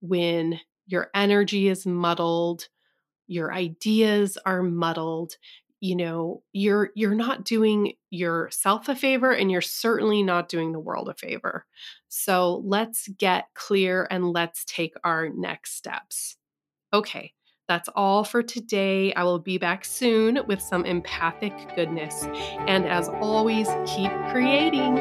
when 0.00 0.60
your 0.86 1.10
energy 1.14 1.68
is 1.68 1.86
muddled, 1.86 2.68
your 3.26 3.52
ideas 3.52 4.38
are 4.44 4.62
muddled, 4.62 5.36
you 5.80 5.94
know 5.94 6.42
you're 6.52 6.90
you're 6.94 7.14
not 7.14 7.44
doing 7.44 7.92
yourself 8.10 8.88
a 8.88 8.96
favor 8.96 9.30
and 9.30 9.50
you're 9.50 9.60
certainly 9.60 10.22
not 10.22 10.48
doing 10.48 10.72
the 10.72 10.80
world 10.80 11.08
a 11.08 11.14
favor 11.14 11.64
so 12.08 12.62
let's 12.64 13.08
get 13.08 13.46
clear 13.54 14.06
and 14.10 14.32
let's 14.32 14.64
take 14.64 14.94
our 15.04 15.28
next 15.28 15.76
steps 15.76 16.36
okay 16.92 17.32
that's 17.68 17.88
all 17.94 18.24
for 18.24 18.42
today. 18.42 19.12
I 19.14 19.22
will 19.24 19.38
be 19.38 19.58
back 19.58 19.84
soon 19.84 20.40
with 20.46 20.60
some 20.60 20.84
empathic 20.86 21.52
goodness. 21.76 22.24
And 22.66 22.86
as 22.86 23.08
always, 23.20 23.68
keep 23.86 24.10
creating. 24.30 24.96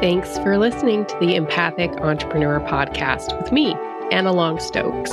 Thanks 0.00 0.38
for 0.38 0.58
listening 0.58 1.06
to 1.06 1.16
the 1.20 1.36
Empathic 1.36 1.92
Entrepreneur 2.00 2.58
Podcast 2.60 3.40
with 3.40 3.52
me, 3.52 3.74
Anna 4.10 4.32
Long 4.32 4.58
Stokes. 4.58 5.12